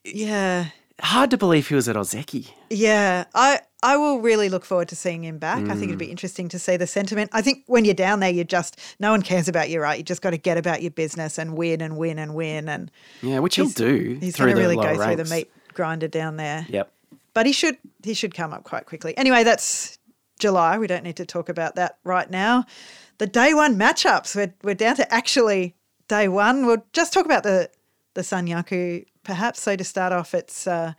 [0.05, 0.67] yeah.
[1.01, 2.49] Hard to believe he was at Ozeki.
[2.69, 5.63] Yeah, I I will really look forward to seeing him back.
[5.67, 6.11] I think it'd be Mm.
[6.11, 7.31] interesting to see the sentiment.
[7.33, 9.97] I think when you're down there, you just no one cares about you, right?
[9.97, 12.69] You just got to get about your business and win and win and win.
[12.69, 12.91] And
[13.21, 14.17] Yeah, which he'll do.
[14.21, 16.65] He's going to really go lower through the meat grinder down there.
[16.69, 16.91] Yep.
[17.33, 19.17] But he should he should come up quite quickly.
[19.17, 19.97] Anyway, that's
[20.37, 20.77] July.
[20.77, 22.65] We don't need to talk about that right now.
[23.17, 24.35] The day one matchups.
[24.35, 25.73] We're we're down to actually
[26.07, 26.65] day one.
[26.67, 27.69] We'll just talk about the
[28.13, 29.61] the Sanyaku perhaps.
[29.61, 30.93] So to start off, it's uh,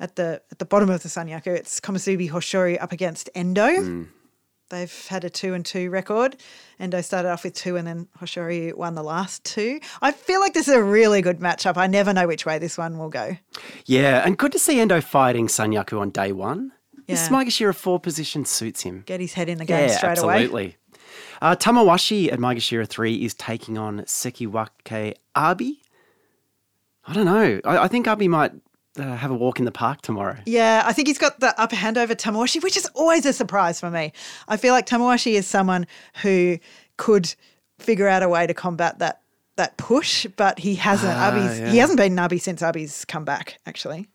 [0.00, 1.48] at the at the bottom of the Sanyaku.
[1.48, 3.68] It's Komusubi Hoshoryu up against Endo.
[3.76, 4.02] Hmm.
[4.70, 6.36] They've had a two and two record.
[6.80, 9.80] Endo started off with two, and then Hoshoryu won the last two.
[10.00, 11.76] I feel like this is a really good matchup.
[11.76, 13.36] I never know which way this one will go.
[13.84, 16.72] Yeah, and good to see Endo fighting Sanyaku on day one.
[17.06, 17.36] This Yeah.
[17.36, 19.02] Maegashira 4 position suits him.
[19.04, 20.36] Get his head in the game yeah, straight away.
[20.36, 20.76] absolutely.
[21.42, 25.81] Uh, Tamawashi at Maegashira 3 is taking on Sekiwake Abi.
[27.06, 27.60] I don't know.
[27.64, 28.52] I, I think Abi might
[28.98, 30.36] uh, have a walk in the park tomorrow.
[30.46, 33.80] Yeah, I think he's got the upper hand over Tamawashi, which is always a surprise
[33.80, 34.12] for me.
[34.48, 35.86] I feel like Tamawashi is someone
[36.22, 36.58] who
[36.98, 37.34] could
[37.78, 39.20] figure out a way to combat that
[39.56, 41.12] that push, but he hasn't.
[41.12, 41.80] Abi's, He Ah, yeah.
[41.82, 44.06] hasn't been Nabi since Abi's come back, actually.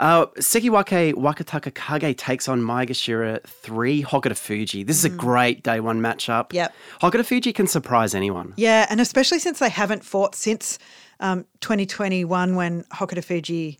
[0.00, 4.84] Uh, Sekiwake Wakatakakage takes on Maegashira 3 Hokutofuji.
[4.84, 6.48] This is a great day one matchup.
[6.48, 6.54] Mm.
[6.54, 6.74] Yep.
[7.02, 8.52] Hokutofuji can surprise anyone.
[8.56, 10.78] Yeah, and especially since they haven't fought since
[11.20, 13.78] um, 2021 when Hokuto Fuji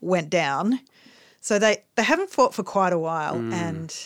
[0.00, 0.80] went down.
[1.40, 3.96] So they, they haven't fought for quite a while, and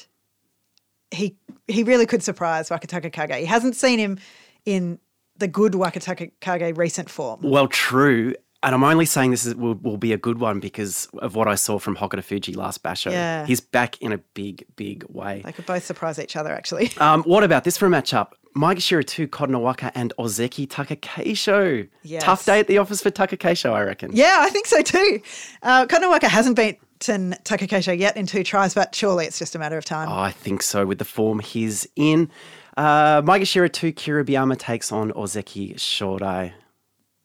[1.10, 3.38] he he really could surprise Wakatakakage.
[3.38, 4.18] He hasn't seen him
[4.64, 4.98] in
[5.36, 7.40] the good Wakataka Kage recent form.
[7.42, 8.34] Well, true.
[8.62, 11.48] And I'm only saying this is, will, will be a good one because of what
[11.48, 13.10] I saw from Hokutofuji last basho.
[13.10, 13.44] Yeah.
[13.44, 15.42] He's back in a big, big way.
[15.44, 16.90] They could both surprise each other, actually.
[16.98, 18.28] Um, what about this for a matchup?
[18.56, 21.88] Maegashira 2, Kotonowaka and Ozeki Takakeisho.
[22.02, 22.22] Yes.
[22.22, 24.10] Tough day at the office for Takakeisho, I reckon.
[24.14, 25.20] yeah, I think so too.
[25.62, 29.76] Uh, Konowaka hasn't beaten Takakeisho yet in two tries, but surely it's just a matter
[29.76, 30.08] of time.
[30.08, 32.30] I think so with the form he's in.
[32.76, 36.52] Uh, Maegashira 2, Kiribayama takes on Ozeki Shodai.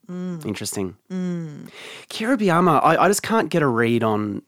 [0.08, 0.44] Mm.
[0.44, 0.96] Interesting.
[2.08, 4.42] Kiribayama, I, I just can't get a read on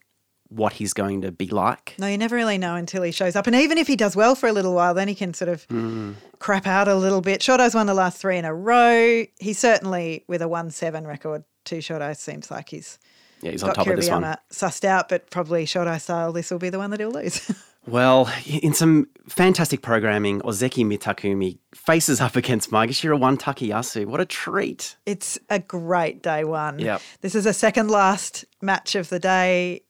[0.54, 1.94] what he's going to be like.
[1.98, 3.46] No, you never really know until he shows up.
[3.46, 5.64] And even if he does well for a little while, then he can sort of
[5.64, 6.12] Hmm.
[6.38, 7.40] crap out a little bit.
[7.40, 9.24] Shodai's won the last three in a row.
[9.38, 11.44] He's certainly with a 1 7 record.
[11.64, 12.98] Two Shodai seems like he's
[13.40, 14.22] Yeah, he's on got top of this one.
[14.50, 17.50] Sussed out, but probably Shodai style, this will be the one that he'll lose.
[17.84, 24.06] Well, in some fantastic programming, Ozeki Mitakeumi faces up against Maegashira 1 Takayasu.
[24.06, 24.94] What a treat.
[25.04, 26.78] it's a great day one.
[26.78, 27.02] Yep.
[27.22, 29.80] This is a second last match of the day.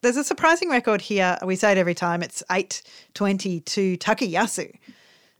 [0.00, 1.36] There's a surprising record here.
[1.44, 2.22] We say it every time.
[2.22, 4.72] It's 820 to Takayasu.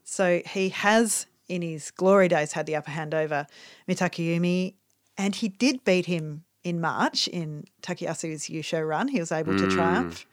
[0.02, 3.46] So he has, in his glory days, had the upper hand over
[3.88, 4.74] Mitakeumi,
[5.16, 9.08] and he did beat him in March in Takayasu's Yusho run.
[9.08, 9.70] He was able to hmm.
[9.70, 10.26] triumph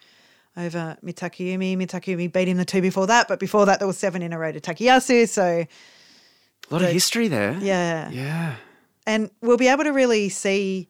[0.58, 1.78] over Mitakeumi.
[1.78, 4.40] Mitakeumi beat him the two before that, but before that, there was seven in a
[4.40, 5.30] row to Takayasu.
[5.30, 7.58] So, A lot of history there.
[7.62, 8.10] yeah.
[8.10, 8.56] Yeah.
[9.06, 10.90] And we'll be able to really see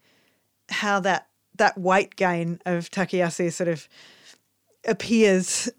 [0.70, 1.28] how that
[1.58, 3.88] that weight gain of Takayasu sort of
[4.88, 5.70] appears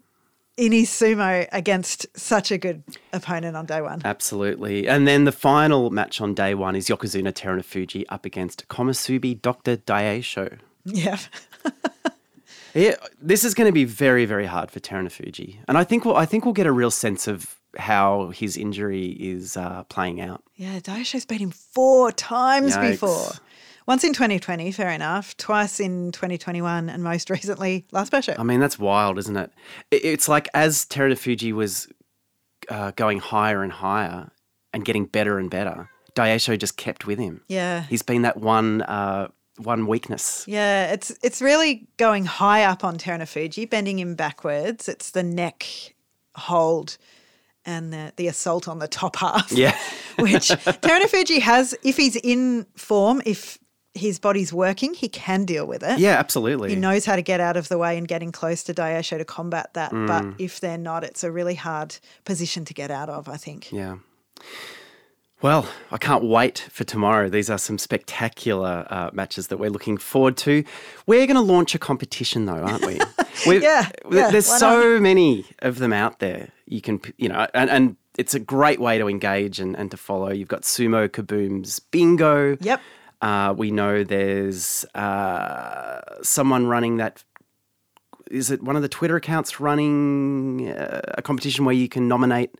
[0.57, 4.01] in his sumo against such a good opponent on day one.
[4.03, 4.87] Absolutely.
[4.87, 9.77] And then the final match on day one is Yokozuna Terunofuji up against Komusubi Dr.
[9.77, 10.57] Daieisho.
[10.85, 11.19] Yeah.
[12.73, 15.57] Yeah, this is going to be very, very hard for Terunofuji.
[15.67, 19.07] And I think we'll, I think we'll get a real sense of how his injury
[19.19, 20.43] is uh, playing out.
[20.55, 22.91] Yeah, Daieisho's beat him four times Yikes.
[22.91, 23.31] before.
[23.87, 25.35] Once in 2020, fair enough.
[25.37, 28.37] Twice in 2021, and most recently last Basho.
[28.37, 29.51] I mean, that's wild, isn't it?
[29.91, 31.87] It- It's like as Terunofuji was
[32.69, 34.29] uh, going higher and higher
[34.73, 37.41] and getting better and better, Daieisho just kept with him.
[37.47, 37.83] yeah.
[37.83, 40.43] He's been that one uh, one weakness.
[40.47, 44.89] Yeah, it's it's really going high up on Terunofuji, bending him backwards.
[44.89, 45.65] It's the neck
[46.35, 46.97] hold
[47.65, 49.51] and the, the assault on the top half.
[49.51, 49.75] Yeah.
[50.19, 53.57] which Terunofuji has, if he's in form, if
[53.97, 55.99] his body's working, he can deal with it.
[55.99, 56.69] Yeah, absolutely.
[56.69, 59.25] He knows how to get out of the way and getting close to Daieisho to
[59.25, 59.91] combat that.
[59.91, 60.07] Mm.
[60.07, 63.71] But if they're not, it's a really hard position to get out of, I think.
[63.71, 63.97] Yeah.
[65.39, 67.29] Well, I can't wait for tomorrow.
[67.29, 70.63] These are some spectacular uh, matches that we're looking forward to.
[71.05, 72.99] We're going to launch a competition, though, aren't we?
[73.45, 76.49] Yeah, yeah, There's so many of them out there.
[76.65, 79.97] You can, you know, and, and it's a great way to engage and, and to
[79.97, 80.31] follow.
[80.31, 82.57] You've got Sumo Kaboom's Bingo.
[82.59, 82.81] Yep.
[83.21, 87.23] Uh, we know there's uh, someone running that.
[88.29, 92.51] Is it one of the Twitter accounts running uh, a competition where you can nominate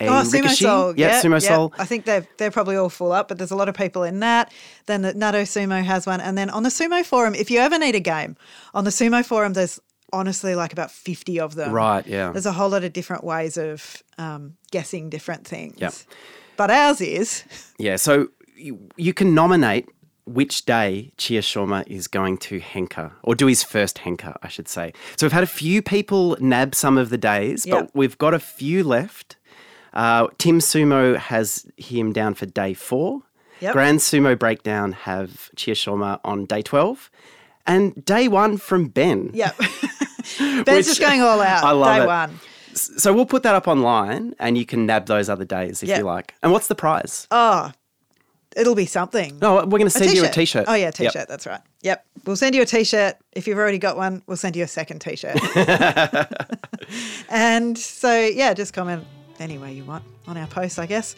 [0.00, 0.64] a Oh, Sumo Ricochet?
[0.64, 0.94] Soul.
[0.96, 1.42] Yeah, Yep, Sumo yep.
[1.42, 1.74] Soul.
[1.78, 4.20] I think they're they're probably all full up, but there's a lot of people in
[4.20, 4.50] that.
[4.86, 7.78] Then the Nato Sumo has one, and then on the Sumo forum, if you ever
[7.78, 8.36] need a game,
[8.72, 9.78] on the Sumo forum, there's
[10.12, 11.70] honestly like about fifty of them.
[11.70, 12.32] Right, yeah.
[12.32, 15.76] There's a whole lot of different ways of um, guessing different things.
[15.78, 15.92] Yep.
[16.56, 17.44] But ours is
[17.78, 19.88] Yeah, so you, you can nominate
[20.32, 24.92] which day Chiyoshoma is going to henka, or do his first henka, I should say.
[25.16, 27.78] So we've had a few people nab some of the days, Yep.
[27.78, 29.36] but we've got a few left.
[29.92, 33.22] Uh, Tim Sumo has him down for day four.
[33.60, 33.72] Yep.
[33.72, 37.10] Grand Sumo Breakdown have Chiyoshoma on day 12.
[37.66, 39.30] And day one from Ben.
[39.34, 39.54] yep.
[40.38, 41.64] Ben's Which- just going all out.
[41.70, 42.06] I love day it.
[42.06, 42.40] one.
[42.72, 45.98] So we'll put that up online and you can nab those other days if Yep.
[45.98, 46.34] you like.
[46.42, 47.26] And what's the prize?
[47.30, 47.72] Oh,
[48.56, 49.38] it'll be something.
[49.40, 50.64] no, we're going to send you a t shirt.
[50.68, 51.28] Oh yeah, t-shirt.
[51.28, 51.60] That's right.
[51.82, 52.04] Yep.
[52.26, 53.16] We'll send you a t-shirt.
[53.32, 55.38] If you've already got one, we'll send you a second t-shirt.
[57.30, 59.04] and so yeah, just comment
[59.38, 61.16] any way you want on our post, I guess.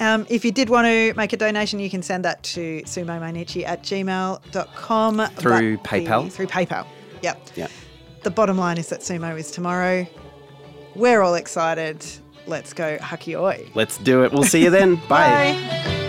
[0.00, 3.66] Um, if you did want to make a donation, you can send that to sumomainichi
[3.66, 5.26] at gmail.com.
[5.36, 6.30] Through But the- PayPal?
[6.30, 6.86] through PayPal.
[7.22, 7.48] Yep.
[7.56, 7.66] Yeah.
[8.22, 10.06] The bottom line is that sumo is tomorrow.
[10.94, 12.04] We're all excited.
[12.46, 13.74] Let's go hakkiyoi.
[13.74, 14.32] Let's do it.
[14.32, 14.94] We'll see you then.
[15.08, 15.52] Bye.
[15.58, 16.04] Bye.